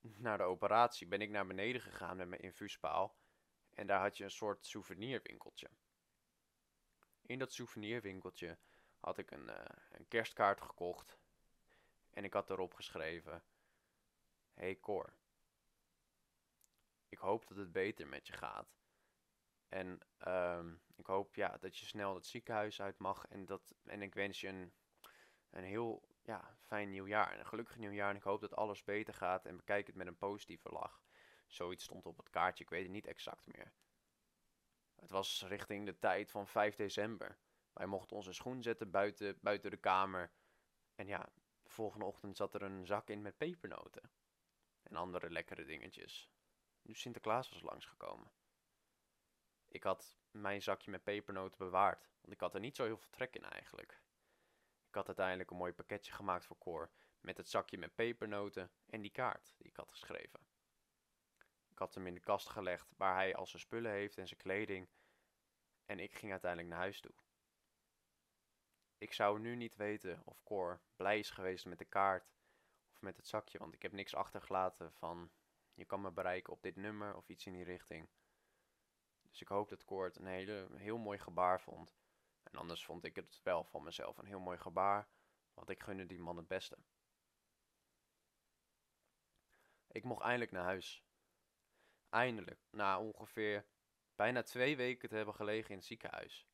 naar 0.00 0.38
de 0.38 0.44
operatie, 0.44 1.06
ben 1.06 1.20
ik 1.20 1.30
naar 1.30 1.46
beneden 1.46 1.80
gegaan 1.80 2.16
met 2.16 2.28
mijn 2.28 2.42
infuuspaal. 2.42 3.18
En 3.74 3.86
daar 3.86 4.00
had 4.00 4.16
je 4.16 4.24
een 4.24 4.30
soort 4.30 4.66
souvenirwinkeltje. 4.66 5.70
In 7.30 7.38
dat 7.38 7.52
souvenirwinkeltje 7.52 8.58
had 9.00 9.18
ik 9.18 9.30
een, 9.30 9.46
uh, 9.48 9.64
een 9.90 10.08
kerstkaart 10.08 10.60
gekocht. 10.60 11.18
En 12.10 12.24
ik 12.24 12.32
had 12.32 12.50
erop 12.50 12.74
geschreven: 12.74 13.42
Hey 14.54 14.80
Cor, 14.80 15.12
ik 17.08 17.18
hoop 17.18 17.46
dat 17.46 17.56
het 17.56 17.72
beter 17.72 18.08
met 18.08 18.26
je 18.26 18.32
gaat. 18.32 18.78
En 19.68 20.00
um, 20.26 20.80
ik 20.96 21.06
hoop 21.06 21.34
ja, 21.34 21.56
dat 21.60 21.76
je 21.78 21.86
snel 21.86 22.14
het 22.14 22.26
ziekenhuis 22.26 22.80
uit 22.80 22.98
mag. 22.98 23.26
En, 23.26 23.46
dat, 23.46 23.74
en 23.84 24.02
ik 24.02 24.14
wens 24.14 24.40
je 24.40 24.48
een, 24.48 24.72
een 25.50 25.64
heel 25.64 26.08
ja, 26.22 26.56
fijn 26.60 26.90
nieuwjaar. 26.90 27.32
En 27.32 27.38
een 27.38 27.46
gelukkig 27.46 27.76
nieuwjaar. 27.76 28.10
En 28.10 28.16
ik 28.16 28.22
hoop 28.22 28.40
dat 28.40 28.56
alles 28.56 28.84
beter 28.84 29.14
gaat. 29.14 29.46
En 29.46 29.56
bekijk 29.56 29.86
het 29.86 29.96
met 29.96 30.06
een 30.06 30.18
positieve 30.18 30.68
lach. 30.68 31.02
Zoiets 31.46 31.84
stond 31.84 32.06
op 32.06 32.16
het 32.16 32.30
kaartje. 32.30 32.64
Ik 32.64 32.70
weet 32.70 32.82
het 32.82 32.92
niet 32.92 33.06
exact 33.06 33.46
meer. 33.46 33.72
Het 35.00 35.10
was 35.10 35.42
richting 35.42 35.86
de 35.86 35.98
tijd 35.98 36.30
van 36.30 36.46
5 36.46 36.76
december. 36.76 37.38
Wij 37.72 37.86
mochten 37.86 38.16
onze 38.16 38.32
schoen 38.32 38.62
zetten 38.62 38.90
buiten, 38.90 39.38
buiten 39.40 39.70
de 39.70 39.76
kamer. 39.76 40.32
En 40.94 41.06
ja, 41.06 41.32
de 41.62 41.70
volgende 41.70 42.04
ochtend 42.04 42.36
zat 42.36 42.54
er 42.54 42.62
een 42.62 42.86
zak 42.86 43.08
in 43.08 43.22
met 43.22 43.36
pepernoten. 43.36 44.10
En 44.82 44.96
andere 44.96 45.30
lekkere 45.30 45.64
dingetjes. 45.64 46.30
Nu 46.82 46.94
Sinterklaas 46.94 47.48
was 47.48 47.62
langsgekomen. 47.62 48.32
Ik 49.68 49.82
had 49.82 50.18
mijn 50.30 50.62
zakje 50.62 50.90
met 50.90 51.04
pepernoten 51.04 51.58
bewaard, 51.58 52.10
want 52.20 52.32
ik 52.32 52.40
had 52.40 52.54
er 52.54 52.60
niet 52.60 52.76
zo 52.76 52.84
heel 52.84 52.98
veel 52.98 53.10
trek 53.10 53.34
in 53.34 53.44
eigenlijk. 53.44 54.02
Ik 54.88 54.94
had 54.94 55.06
uiteindelijk 55.06 55.50
een 55.50 55.56
mooi 55.56 55.72
pakketje 55.72 56.12
gemaakt 56.12 56.46
voor 56.46 56.58
Cor 56.58 56.90
met 57.20 57.36
het 57.36 57.48
zakje 57.48 57.78
met 57.78 57.94
pepernoten 57.94 58.70
en 58.86 59.00
die 59.00 59.10
kaart 59.10 59.54
die 59.56 59.66
ik 59.66 59.76
had 59.76 59.90
geschreven. 59.90 60.49
Had 61.80 61.94
hem 61.94 62.06
in 62.06 62.14
de 62.14 62.20
kast 62.20 62.48
gelegd 62.48 62.92
waar 62.96 63.14
hij 63.14 63.34
al 63.34 63.46
zijn 63.46 63.62
spullen 63.62 63.90
heeft 63.90 64.18
en 64.18 64.28
zijn 64.28 64.40
kleding 64.40 64.88
en 65.86 65.98
ik 65.98 66.14
ging 66.14 66.30
uiteindelijk 66.30 66.70
naar 66.70 66.80
huis 66.80 67.00
toe. 67.00 67.14
Ik 68.98 69.12
zou 69.12 69.40
nu 69.40 69.56
niet 69.56 69.76
weten 69.76 70.22
of 70.24 70.42
Cor 70.42 70.80
blij 70.96 71.18
is 71.18 71.30
geweest 71.30 71.66
met 71.66 71.78
de 71.78 71.84
kaart 71.84 72.32
of 72.92 73.00
met 73.00 73.16
het 73.16 73.26
zakje, 73.26 73.58
want 73.58 73.74
ik 73.74 73.82
heb 73.82 73.92
niks 73.92 74.14
achtergelaten 74.14 74.92
van 74.92 75.30
je 75.74 75.84
kan 75.84 76.00
me 76.00 76.10
bereiken 76.10 76.52
op 76.52 76.62
dit 76.62 76.76
nummer 76.76 77.16
of 77.16 77.28
iets 77.28 77.46
in 77.46 77.52
die 77.52 77.64
richting. 77.64 78.08
Dus 79.30 79.40
ik 79.40 79.48
hoop 79.48 79.68
dat 79.68 79.84
Cor 79.84 80.04
het 80.04 80.16
een 80.16 80.26
hele, 80.26 80.68
heel 80.74 80.98
mooi 80.98 81.18
gebaar 81.18 81.60
vond. 81.60 81.96
En 82.42 82.58
anders 82.58 82.84
vond 82.84 83.04
ik 83.04 83.16
het 83.16 83.40
wel 83.42 83.64
van 83.64 83.82
mezelf 83.82 84.18
een 84.18 84.26
heel 84.26 84.40
mooi 84.40 84.58
gebaar, 84.58 85.08
want 85.54 85.70
ik 85.70 85.82
gunde 85.82 86.06
die 86.06 86.18
man 86.18 86.36
het 86.36 86.48
beste. 86.48 86.78
Ik 89.86 90.04
mocht 90.04 90.22
eindelijk 90.22 90.50
naar 90.50 90.64
huis. 90.64 91.04
Eindelijk, 92.10 92.60
na 92.70 93.00
ongeveer 93.00 93.66
bijna 94.14 94.42
twee 94.42 94.76
weken 94.76 95.08
te 95.08 95.14
hebben 95.14 95.34
gelegen 95.34 95.70
in 95.70 95.76
het 95.76 95.86
ziekenhuis. 95.86 96.48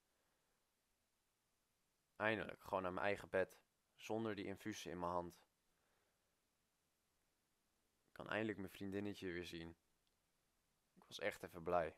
Eindelijk, 2.16 2.62
gewoon 2.62 2.82
naar 2.82 2.92
mijn 2.92 3.06
eigen 3.06 3.28
bed, 3.28 3.58
zonder 3.94 4.34
die 4.34 4.44
infusie 4.44 4.90
in 4.90 4.98
mijn 4.98 5.12
hand 5.12 5.46
kan 8.16 8.28
eindelijk 8.28 8.58
mijn 8.58 8.70
vriendinnetje 8.70 9.32
weer 9.32 9.44
zien. 9.44 9.76
Ik 10.94 11.04
was 11.06 11.18
echt 11.18 11.42
even 11.42 11.62
blij. 11.62 11.96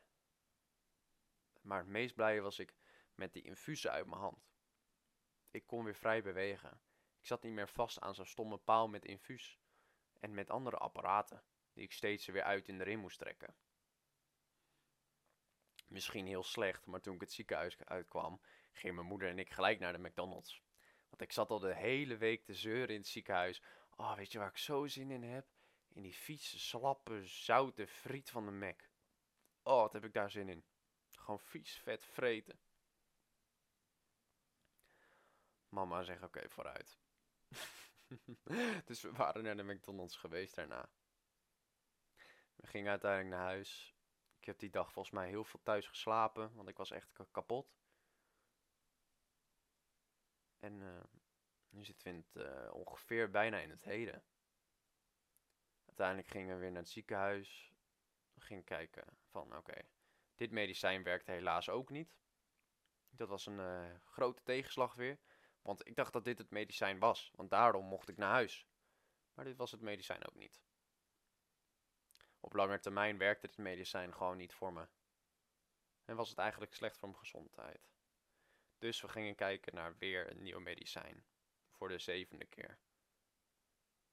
Maar 1.61 1.77
het 1.77 1.87
meest 1.87 2.15
blij 2.15 2.41
was 2.41 2.59
ik 2.59 2.75
met 3.15 3.33
die 3.33 3.43
infusen 3.43 3.91
uit 3.91 4.05
mijn 4.05 4.21
hand. 4.21 4.49
Ik 5.51 5.67
kon 5.67 5.83
weer 5.83 5.95
vrij 5.95 6.23
bewegen. 6.23 6.81
Ik 7.19 7.25
zat 7.25 7.43
niet 7.43 7.53
meer 7.53 7.67
vast 7.69 7.99
aan 7.99 8.15
zo'n 8.15 8.25
stomme 8.25 8.57
paal 8.57 8.87
met 8.87 9.05
infuus. 9.05 9.59
En 10.19 10.33
met 10.33 10.49
andere 10.49 10.77
apparaten, 10.77 11.43
die 11.79 11.87
ik 11.87 11.93
steeds 11.93 12.25
weer 12.25 12.43
uit 12.43 12.67
en 12.67 12.79
erin 12.79 12.99
moest 12.99 13.17
trekken. 13.17 13.55
Misschien 15.87 16.25
heel 16.25 16.43
slecht, 16.43 16.85
maar 16.85 17.01
toen 17.01 17.13
ik 17.13 17.21
het 17.21 17.31
ziekenhuis 17.31 17.83
uitkwam, 17.85 18.41
gingen 18.71 18.95
mijn 18.95 19.07
moeder 19.07 19.29
en 19.29 19.39
ik 19.39 19.51
gelijk 19.51 19.79
naar 19.79 19.93
de 19.93 20.07
McDonald's. 20.07 20.63
Want 21.09 21.21
ik 21.21 21.31
zat 21.31 21.49
al 21.49 21.59
de 21.59 21.75
hele 21.75 22.17
week 22.17 22.43
te 22.43 22.53
zeuren 22.53 22.89
in 22.89 22.99
het 22.99 23.07
ziekenhuis. 23.07 23.63
Oh, 23.95 24.15
weet 24.15 24.31
je 24.31 24.37
waar 24.37 24.49
ik 24.49 24.57
zo 24.57 24.87
zin 24.87 25.11
in 25.11 25.23
heb? 25.23 25.47
In 25.87 26.01
die 26.01 26.15
vieze, 26.15 26.59
slappe, 26.59 27.25
zoute 27.25 27.87
friet 27.87 28.29
van 28.29 28.45
de 28.45 28.51
Mac. 28.51 28.89
Oh, 29.63 29.81
wat 29.81 29.93
heb 29.93 30.03
ik 30.03 30.13
daar 30.13 30.31
zin 30.31 30.49
in. 30.49 30.65
Gewoon 31.11 31.39
vies, 31.39 31.77
vet 31.77 32.05
vreten. 32.05 32.59
Mama 35.69 36.03
zegt 36.03 36.23
oké, 36.23 36.49
vooruit. 36.49 36.99
dus 38.85 39.01
we 39.01 39.11
waren 39.11 39.43
naar 39.43 39.57
de 39.57 39.63
McDonald's 39.63 40.15
geweest 40.15 40.55
daarna. 40.55 40.89
We 42.59 42.67
gingen 42.67 42.89
uiteindelijk 42.89 43.35
naar 43.35 43.45
huis. 43.45 43.95
Ik 44.39 44.45
heb 44.45 44.59
die 44.59 44.69
dag 44.69 44.91
volgens 44.91 45.15
mij 45.15 45.27
heel 45.27 45.43
veel 45.43 45.59
thuis 45.63 45.87
geslapen, 45.87 46.55
want 46.55 46.69
ik 46.69 46.77
was 46.77 46.91
echt 46.91 47.19
kapot. 47.31 47.77
En 50.59 50.81
uh, 50.81 51.03
nu 51.69 51.85
zitten 51.85 52.11
we 52.11 52.17
het, 52.17 52.35
uh, 52.35 52.73
ongeveer 52.73 53.29
bijna 53.29 53.57
in 53.57 53.69
het 53.69 53.83
heden. 53.83 54.23
Uiteindelijk 55.85 56.27
gingen 56.27 56.55
we 56.55 56.61
weer 56.61 56.71
naar 56.71 56.81
het 56.81 56.91
ziekenhuis. 56.91 57.73
We 58.33 58.41
gingen 58.41 58.63
kijken 58.63 59.17
van 59.25 59.57
oké, 59.57 59.81
dit 60.35 60.51
medicijn 60.51 61.03
werkte 61.03 61.31
helaas 61.31 61.69
ook 61.69 61.89
niet. 61.89 62.17
Dat 63.09 63.27
was 63.27 63.45
een 63.45 63.59
uh, 63.59 63.95
grote 64.05 64.43
tegenslag 64.43 64.93
weer. 64.93 65.19
Want 65.61 65.87
ik 65.87 65.95
dacht 65.95 66.13
dat 66.13 66.23
dit 66.23 66.37
het 66.37 66.49
medicijn 66.49 66.99
was, 66.99 67.31
want 67.35 67.49
daarom 67.49 67.85
mocht 67.85 68.09
ik 68.09 68.17
naar 68.17 68.31
huis. 68.31 68.67
Maar 69.33 69.45
dit 69.45 69.57
was 69.57 69.71
het 69.71 69.81
medicijn 69.81 70.27
ook 70.27 70.35
niet. 70.35 70.61
Op 72.39 72.53
lange 72.53 72.79
termijn 72.79 73.17
werkte 73.17 73.47
dit 73.47 73.57
medicijn 73.57 74.13
gewoon 74.13 74.37
niet 74.37 74.53
voor 74.53 74.73
me. 74.73 74.87
En 76.05 76.15
was 76.15 76.29
het 76.29 76.37
eigenlijk 76.37 76.73
slecht 76.73 76.97
voor 76.97 77.07
mijn 77.07 77.19
gezondheid. 77.19 77.89
Dus 78.77 79.01
we 79.01 79.07
gingen 79.07 79.35
kijken 79.35 79.75
naar 79.75 79.97
weer 79.97 80.31
een 80.31 80.43
nieuw 80.43 80.59
medicijn. 80.59 81.25
Voor 81.69 81.87
de 81.87 81.99
zevende 81.99 82.45
keer. 82.45 82.79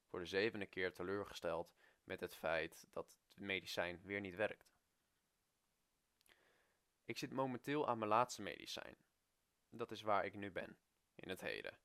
Voor 0.08 0.18
de 0.18 0.26
zevende 0.26 0.66
keer 0.66 0.92
teleurgesteld 0.92 1.74
met 2.04 2.20
het 2.20 2.36
feit 2.36 2.86
dat 2.90 3.06
het 3.28 3.36
medicijn 3.36 4.00
weer 4.02 4.20
niet 4.20 4.34
werkt. 4.34 4.74
Ik 7.04 7.18
zit 7.18 7.32
momenteel 7.32 7.88
aan 7.88 7.98
mijn 7.98 8.10
laatste 8.10 8.42
medicijn. 8.42 8.96
Dat 9.70 9.90
is 9.90 10.02
waar 10.02 10.24
ik 10.24 10.34
nu 10.34 10.50
ben 10.50 10.78
in 11.14 11.28
het 11.28 11.40
heden. 11.40 11.78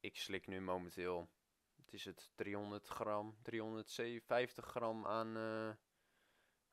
Ik 0.00 0.16
slik 0.16 0.46
nu 0.46 0.60
momenteel, 0.60 1.30
is 1.92 2.04
het 2.04 2.32
300 2.34 2.88
gram, 2.88 3.38
350 3.42 4.66
gram 4.66 5.06
aan, 5.06 5.36
uh, 5.36 5.74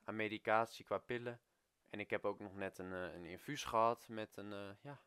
aan 0.04 0.16
medicatie 0.16 0.84
qua 0.84 0.98
pillen. 0.98 1.42
En 1.88 2.00
ik 2.00 2.10
heb 2.10 2.24
ook 2.24 2.38
nog 2.38 2.54
net 2.54 2.78
een, 2.78 2.92
uh, 2.92 3.14
een 3.14 3.24
infuus 3.24 3.64
gehad 3.64 4.08
met, 4.08 4.36
een, 4.36 4.52
uh, 4.52 4.74
ja, 4.80 5.02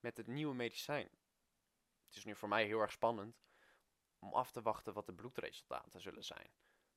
met 0.00 0.16
het 0.16 0.26
nieuwe 0.26 0.54
medicijn. 0.54 1.10
Het 2.06 2.16
is 2.16 2.24
nu 2.24 2.36
voor 2.36 2.48
mij 2.48 2.64
heel 2.64 2.80
erg 2.80 2.92
spannend 2.92 3.42
om 4.18 4.34
af 4.34 4.50
te 4.50 4.62
wachten 4.62 4.92
wat 4.92 5.06
de 5.06 5.14
bloedresultaten 5.14 6.00
zullen 6.00 6.24
zijn. 6.24 6.50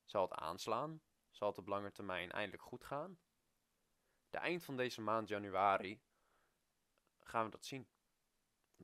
Zal 0.06 0.22
het 0.22 0.34
aanslaan? 0.34 1.02
Zal 1.30 1.48
het 1.48 1.58
op 1.58 1.68
lange 1.68 1.92
termijn 1.92 2.32
eindelijk 2.32 2.64
goed 2.64 2.84
gaan? 2.84 3.20
De 4.30 4.38
eind 4.38 4.64
van 4.64 4.78
deze 4.78 5.02
maand 5.02 5.28
januari 5.28 6.02
gaan 7.20 7.46
we 7.46 7.52
dat 7.52 7.66
zien 7.66 7.88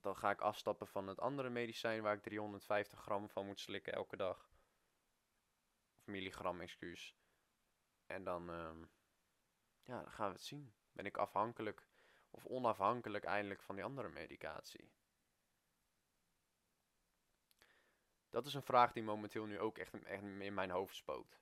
dan 0.01 0.15
ga 0.15 0.31
ik 0.31 0.41
afstappen 0.41 0.87
van 0.87 1.07
het 1.07 1.19
andere 1.19 1.49
medicijn 1.49 2.01
waar 2.01 2.15
ik 2.15 2.21
350 2.21 2.99
gram 2.99 3.29
van 3.29 3.45
moet 3.45 3.59
slikken 3.59 3.93
elke 3.93 4.17
dag. 4.17 4.49
Of 5.97 6.05
milligram, 6.05 6.61
excuus. 6.61 7.15
En 8.05 8.23
dan, 8.23 8.49
uh, 8.49 8.71
ja, 9.83 10.01
dan 10.01 10.11
gaan 10.11 10.27
we 10.27 10.33
het 10.33 10.43
zien. 10.45 10.73
Ben 10.91 11.05
ik 11.05 11.17
afhankelijk 11.17 11.87
of 12.29 12.45
onafhankelijk 12.45 13.23
eindelijk 13.23 13.61
van 13.61 13.75
die 13.75 13.83
andere 13.83 14.09
medicatie? 14.09 14.91
Dat 18.29 18.45
is 18.45 18.53
een 18.53 18.63
vraag 18.63 18.93
die 18.93 19.03
momenteel 19.03 19.45
nu 19.45 19.59
ook 19.59 19.77
echt, 19.77 20.03
echt 20.03 20.23
in 20.23 20.53
mijn 20.53 20.69
hoofd 20.69 20.95
spookt. 20.95 21.41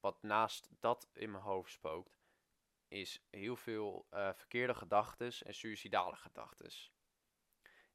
Wat 0.00 0.22
naast 0.22 0.68
dat 0.80 1.08
in 1.12 1.30
mijn 1.30 1.42
hoofd 1.42 1.72
spookt, 1.72 2.18
is 2.88 3.20
heel 3.30 3.56
veel 3.56 4.06
uh, 4.12 4.32
verkeerde 4.32 4.74
gedachten 4.74 5.32
en 5.46 5.54
suïcidale 5.54 6.16
gedachten. 6.16 6.70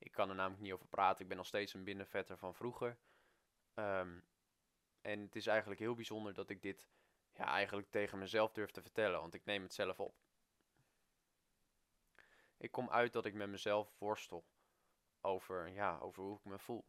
Ik 0.01 0.11
kan 0.11 0.29
er 0.29 0.35
namelijk 0.35 0.61
niet 0.61 0.73
over 0.73 0.87
praten. 0.87 1.21
Ik 1.21 1.27
ben 1.27 1.37
nog 1.37 1.45
steeds 1.45 1.73
een 1.73 1.83
binnenvetter 1.83 2.37
van 2.37 2.55
vroeger. 2.55 2.97
Ehm, 3.73 4.19
en 5.01 5.19
het 5.19 5.35
is 5.35 5.47
eigenlijk 5.47 5.79
heel 5.79 5.95
bijzonder 5.95 6.33
dat 6.33 6.49
ik 6.49 6.61
dit 6.61 6.87
ja, 7.33 7.45
eigenlijk 7.45 7.89
tegen 7.89 8.19
mezelf 8.19 8.51
durf 8.51 8.71
te 8.71 8.81
vertellen, 8.81 9.19
want 9.19 9.33
ik 9.33 9.45
neem 9.45 9.63
het 9.63 9.73
zelf 9.73 9.99
op. 9.99 10.15
Ik 12.57 12.71
kom 12.71 12.89
uit 12.89 13.13
dat 13.13 13.25
ik 13.25 13.33
met 13.33 13.49
mezelf 13.49 13.97
worstel 13.97 14.45
over, 15.21 15.67
ja, 15.67 15.97
over 15.97 16.23
hoe 16.23 16.37
ik 16.37 16.45
me 16.45 16.59
voel. 16.59 16.85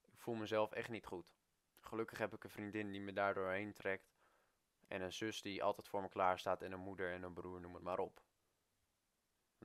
Ik 0.00 0.20
voel 0.20 0.34
mezelf 0.34 0.72
echt 0.72 0.88
niet 0.88 1.06
goed. 1.06 1.34
Gelukkig 1.80 2.18
heb 2.18 2.34
ik 2.34 2.44
een 2.44 2.50
vriendin 2.50 2.90
die 2.90 3.00
me 3.00 3.12
daardoor 3.12 3.50
heen 3.50 3.72
trekt. 3.72 4.14
En 4.88 5.00
een 5.00 5.12
zus 5.12 5.42
die 5.42 5.62
altijd 5.62 5.88
voor 5.88 6.02
me 6.02 6.08
klaar 6.08 6.38
staat. 6.38 6.62
En 6.62 6.72
een 6.72 6.80
moeder 6.80 7.12
en 7.12 7.22
een 7.22 7.34
broer, 7.34 7.60
noem 7.60 7.74
het 7.74 7.82
maar 7.82 7.98
op. 7.98 8.22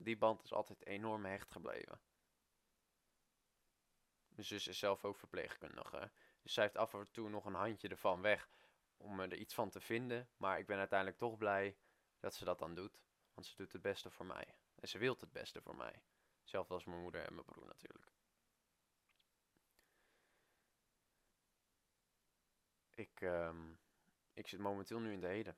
Die 0.02 0.18
band 0.18 0.44
is 0.44 0.54
altijd 0.54 0.86
enorm 0.86 1.26
hecht 1.26 1.52
gebleven. 1.52 2.00
Mijn 4.28 4.48
zus 4.48 4.68
is 4.68 4.80
zelf 4.80 5.06
ook 5.06 5.16
verpleegkundige. 5.16 6.12
Dus 6.42 6.54
zij 6.54 6.64
heeft 6.64 6.78
af 6.78 6.94
en 6.94 7.12
toe 7.12 7.30
nog 7.30 7.46
een 7.46 7.54
handje 7.54 7.88
ervan 7.88 8.22
weg 8.22 8.50
om 8.98 9.20
er 9.20 9.34
iets 9.34 9.54
van 9.54 9.70
te 9.70 9.82
vinden. 9.82 10.30
Maar 10.38 10.60
ik 10.60 10.66
ben 10.66 10.78
uiteindelijk 10.78 11.20
toch 11.20 11.38
blij 11.38 11.78
dat 12.20 12.34
ze 12.34 12.46
dat 12.46 12.60
dan 12.60 12.76
doet. 12.76 13.00
Want 13.34 13.48
ze 13.48 13.56
doet 13.56 13.72
het 13.72 13.82
beste 13.82 14.10
voor 14.10 14.26
mij. 14.26 14.56
En 14.76 14.88
ze 14.88 14.98
wil 14.98 15.16
het 15.20 15.32
beste 15.32 15.62
voor 15.62 15.76
mij. 15.76 16.04
Zelfs 16.44 16.70
als 16.70 16.86
mijn 16.86 17.02
moeder 17.02 17.26
en 17.26 17.34
mijn 17.34 17.46
broer 17.46 17.66
natuurlijk. 17.66 18.12
Ik, 22.96 23.22
um, 23.22 23.80
ik 24.34 24.48
zit 24.48 24.60
momenteel 24.60 25.00
nu 25.00 25.14
in 25.14 25.20
de 25.20 25.28
heden. 25.28 25.58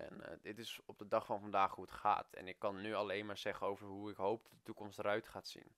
En 0.00 0.20
uh, 0.20 0.36
dit 0.40 0.58
is 0.58 0.80
op 0.84 0.98
de 0.98 1.08
dag 1.08 1.26
van 1.26 1.40
vandaag 1.40 1.74
hoe 1.74 1.84
het 1.84 1.94
gaat. 1.94 2.34
En 2.34 2.48
ik 2.48 2.58
kan 2.58 2.80
nu 2.80 2.94
alleen 2.94 3.26
maar 3.26 3.38
zeggen 3.38 3.66
over 3.66 3.86
hoe 3.86 4.10
ik 4.10 4.16
hoop 4.16 4.42
dat 4.42 4.52
de 4.52 4.62
toekomst 4.62 4.98
eruit 4.98 5.28
gaat 5.28 5.48
zien. 5.48 5.76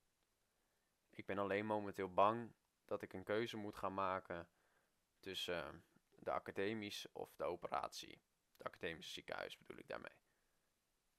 Ik 1.11 1.27
ben 1.27 1.39
alleen 1.39 1.67
momenteel 1.67 2.13
bang 2.13 2.53
dat 2.85 3.03
ik 3.03 3.13
een 3.13 3.25
keuze 3.25 3.57
moet 3.57 3.77
gaan 3.77 3.95
maken 3.95 4.49
tussen 5.21 5.75
uh, 5.75 5.81
de 6.19 6.31
academisch 6.31 7.07
of 7.13 7.35
de 7.37 7.45
operatie. 7.45 8.23
De 8.57 8.65
academische 8.65 9.13
ziekenhuis 9.13 9.59
bedoel 9.59 9.79
ik 9.79 9.89
daarmee. 9.89 10.17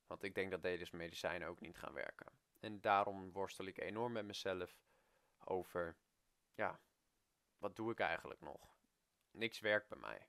Want 0.07 0.23
ik 0.23 0.35
denk 0.35 0.51
dat 0.51 0.61
deze 0.61 0.95
medicijnen 0.95 1.47
ook 1.47 1.59
niet 1.59 1.77
gaan 1.77 1.93
werken. 1.93 2.31
En 2.59 2.81
daarom 2.81 3.31
worstel 3.31 3.65
ik 3.65 3.77
enorm 3.77 4.11
met 4.11 4.25
mezelf 4.25 4.77
over, 5.37 5.97
ja, 6.55 6.79
wat 7.57 7.75
doe 7.75 7.91
ik 7.91 7.99
eigenlijk 7.99 8.41
nog? 8.41 8.75
Niks 9.31 9.59
werkt 9.59 9.89
bij 9.89 9.99
mij. 9.99 10.27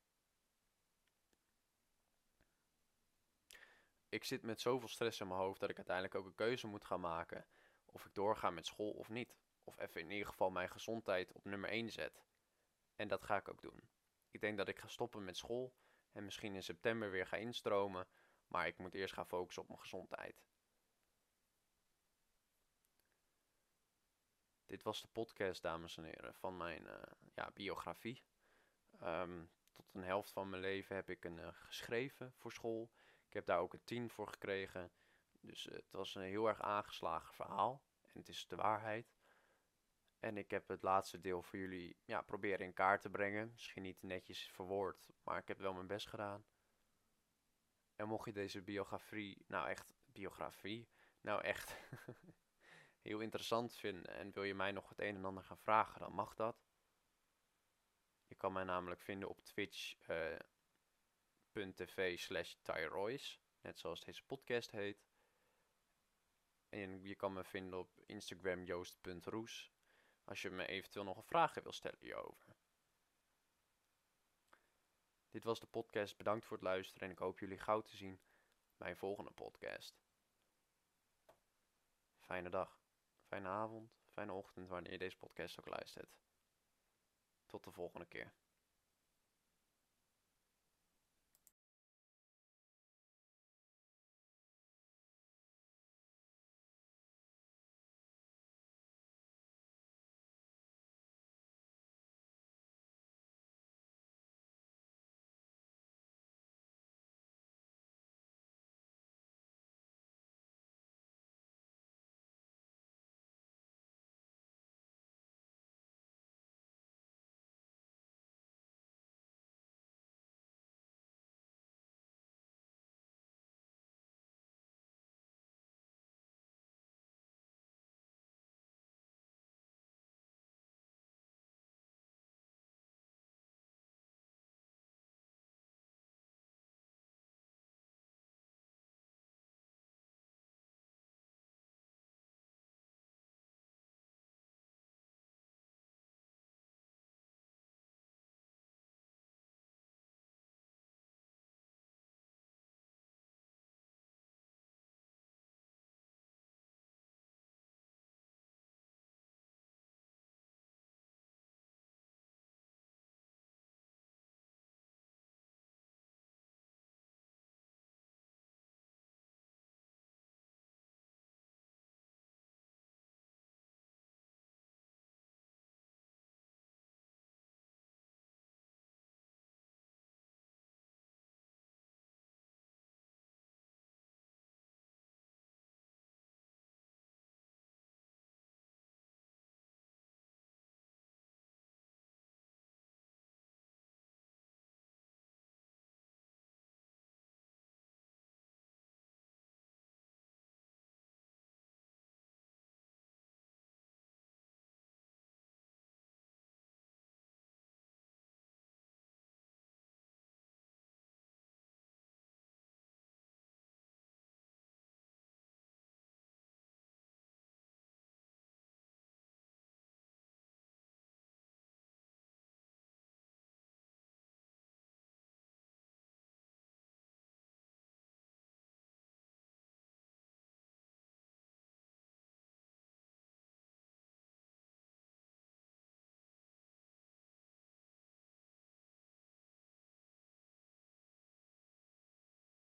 Ik 4.15 4.25
zit 4.25 4.43
met 4.43 4.61
zoveel 4.61 4.89
stress 4.89 5.21
in 5.21 5.29
mijn 5.29 5.41
hoofd 5.41 5.61
dat 5.61 5.71
ik 5.71 5.77
uiteindelijk 5.77 6.15
ook 6.15 6.27
een 6.27 6.35
keuze 6.35 6.67
moet 6.67 6.85
gaan 6.85 7.01
maken. 7.01 7.47
Of 7.85 8.05
ik 8.05 8.15
doorga 8.15 8.51
met 8.51 8.67
school 8.67 8.91
of 8.91 9.09
niet. 9.09 9.37
Of 9.65 9.79
even 9.79 10.01
in 10.01 10.11
ieder 10.11 10.27
geval 10.27 10.51
mijn 10.51 10.71
gezondheid 10.71 11.33
op 11.33 11.45
nummer 11.45 11.71
1 11.71 11.91
zet. 11.91 12.25
En 12.97 13.09
dat 13.09 13.25
ga 13.25 13.37
ik 13.37 13.49
ook 13.49 13.63
doen. 13.63 13.89
Ik 14.31 14.41
denk 14.41 14.57
dat 14.57 14.69
ik 14.69 14.79
ga 14.79 14.89
stoppen 14.89 15.25
met 15.25 15.37
school 15.37 15.75
en 16.13 16.25
misschien 16.25 16.55
in 16.55 16.63
september 16.63 17.11
weer 17.11 17.27
ga 17.27 17.37
instromen. 17.37 18.09
Maar 18.47 18.67
ik 18.67 18.79
moet 18.79 18.95
eerst 18.95 19.15
gaan 19.15 19.27
focussen 19.27 19.63
op 19.63 19.69
mijn 19.69 19.81
gezondheid. 19.81 20.45
Dit 24.67 24.83
was 24.83 25.01
de 25.01 25.09
podcast, 25.09 25.63
dames 25.63 25.97
en 25.97 26.05
heren, 26.05 26.35
van 26.35 26.57
mijn 26.57 26.83
uh, 26.83 27.03
ja, 27.35 27.51
biografie. 27.51 28.23
Um, 29.03 29.51
tot 29.73 29.95
een 29.95 30.05
helft 30.05 30.31
van 30.31 30.51
mijn 30.51 30.63
leven 30.63 30.97
heb 30.97 31.11
ik 31.11 31.25
een 31.25 31.39
uh, 31.39 31.49
geschreven 31.53 32.33
voor 32.33 32.53
school. 32.53 32.91
Ik 33.35 33.41
heb 33.41 33.49
daar 33.49 33.63
ook 33.63 33.73
een 33.73 33.85
10 33.85 34.11
voor 34.11 34.29
gekregen. 34.29 34.93
Dus 35.41 35.65
het 35.65 35.91
was 35.91 36.15
een 36.15 36.23
heel 36.23 36.49
erg 36.49 36.61
aangeslagen 36.61 37.35
verhaal. 37.35 37.83
En 38.03 38.19
het 38.19 38.29
is 38.29 38.47
de 38.47 38.57
waarheid. 38.57 39.15
En 40.19 40.37
ik 40.37 40.51
heb 40.51 40.69
het 40.69 40.83
laatste 40.83 41.21
deel 41.21 41.43
voor 41.43 41.59
jullie 41.59 41.97
ja, 42.05 42.23
proberen 42.23 42.67
in 42.67 42.73
kaart 42.73 43.01
te 43.01 43.11
brengen. 43.11 43.51
Misschien 43.53 43.83
niet 43.83 44.03
netjes 44.03 44.51
verwoord, 44.51 45.11
maar 45.23 45.39
ik 45.39 45.49
heb 45.49 45.59
wel 45.59 45.73
mijn 45.73 45.87
best 45.87 46.09
gedaan. 46.09 46.45
En 47.97 48.09
mocht 48.09 48.25
je 48.25 48.33
deze 48.33 48.63
biografie, 48.63 49.45
nou 49.47 49.69
echt, 49.69 49.95
biografie, 50.05 50.89
nou 51.21 51.43
echt 51.43 51.77
heel 53.09 53.21
interessant 53.21 53.77
vinden 53.77 54.15
en 54.15 54.33
wil 54.33 54.43
je 54.43 54.55
mij 54.55 54.73
nog 54.73 54.89
het 54.89 55.01
een 55.01 55.17
en 55.17 55.25
ander 55.25 55.45
gaan 55.45 55.59
vragen, 55.59 56.01
dan 56.01 56.13
mag 56.13 56.35
dat. 56.35 56.57
Je 58.27 58.35
kan 58.35 58.53
mij 58.53 58.65
namelijk 58.65 59.01
vinden 59.01 59.29
op 59.29 59.45
Twitch, 59.45 60.09
uh, 60.09 60.37
twitch.tv 61.55 62.19
slash 62.19 62.55
tyroys. 62.63 63.41
Net 63.61 63.79
zoals 63.79 64.05
deze 64.05 64.25
podcast 64.25 64.71
heet. 64.71 65.07
En 66.69 67.03
je 67.03 67.15
kan 67.15 67.33
me 67.33 67.45
vinden 67.45 67.79
op 67.79 68.01
Instagram 68.07 68.65
joost.roes. 68.65 69.73
Als 70.25 70.43
je 70.43 70.51
me 70.51 70.67
eventueel 70.67 71.05
nog 71.05 71.17
een 71.17 71.23
vraag 71.23 71.55
wil 71.55 71.73
stellen 71.73 71.99
hierover. 72.01 72.57
Dit 75.31 75.45
was 75.45 75.61
de 75.61 75.67
podcast. 75.67 76.17
Bedankt 76.17 76.45
voor 76.45 76.57
het 76.57 76.67
luisteren 76.67 77.09
en 77.09 77.15
ik 77.15 77.19
hoop 77.19 77.39
jullie 77.39 77.59
gauw 77.59 77.81
te 77.81 77.97
zien 77.97 78.21
bij 78.77 78.91
een 78.91 78.97
volgende 78.97 79.31
podcast. 79.31 80.03
fijne 82.19 82.51
dag, 82.51 82.81
fijne 83.27 83.49
avond, 83.49 83.93
fijne 84.09 84.33
ochtend 84.33 84.69
wanneer 84.69 84.93
je 84.93 84.99
deze 84.99 85.17
podcast 85.17 85.59
ook 85.59 85.69
luistert. 85.69 86.19
Tot 87.47 87.65
de 87.65 87.71
volgende 87.71 88.07
keer. 88.07 88.33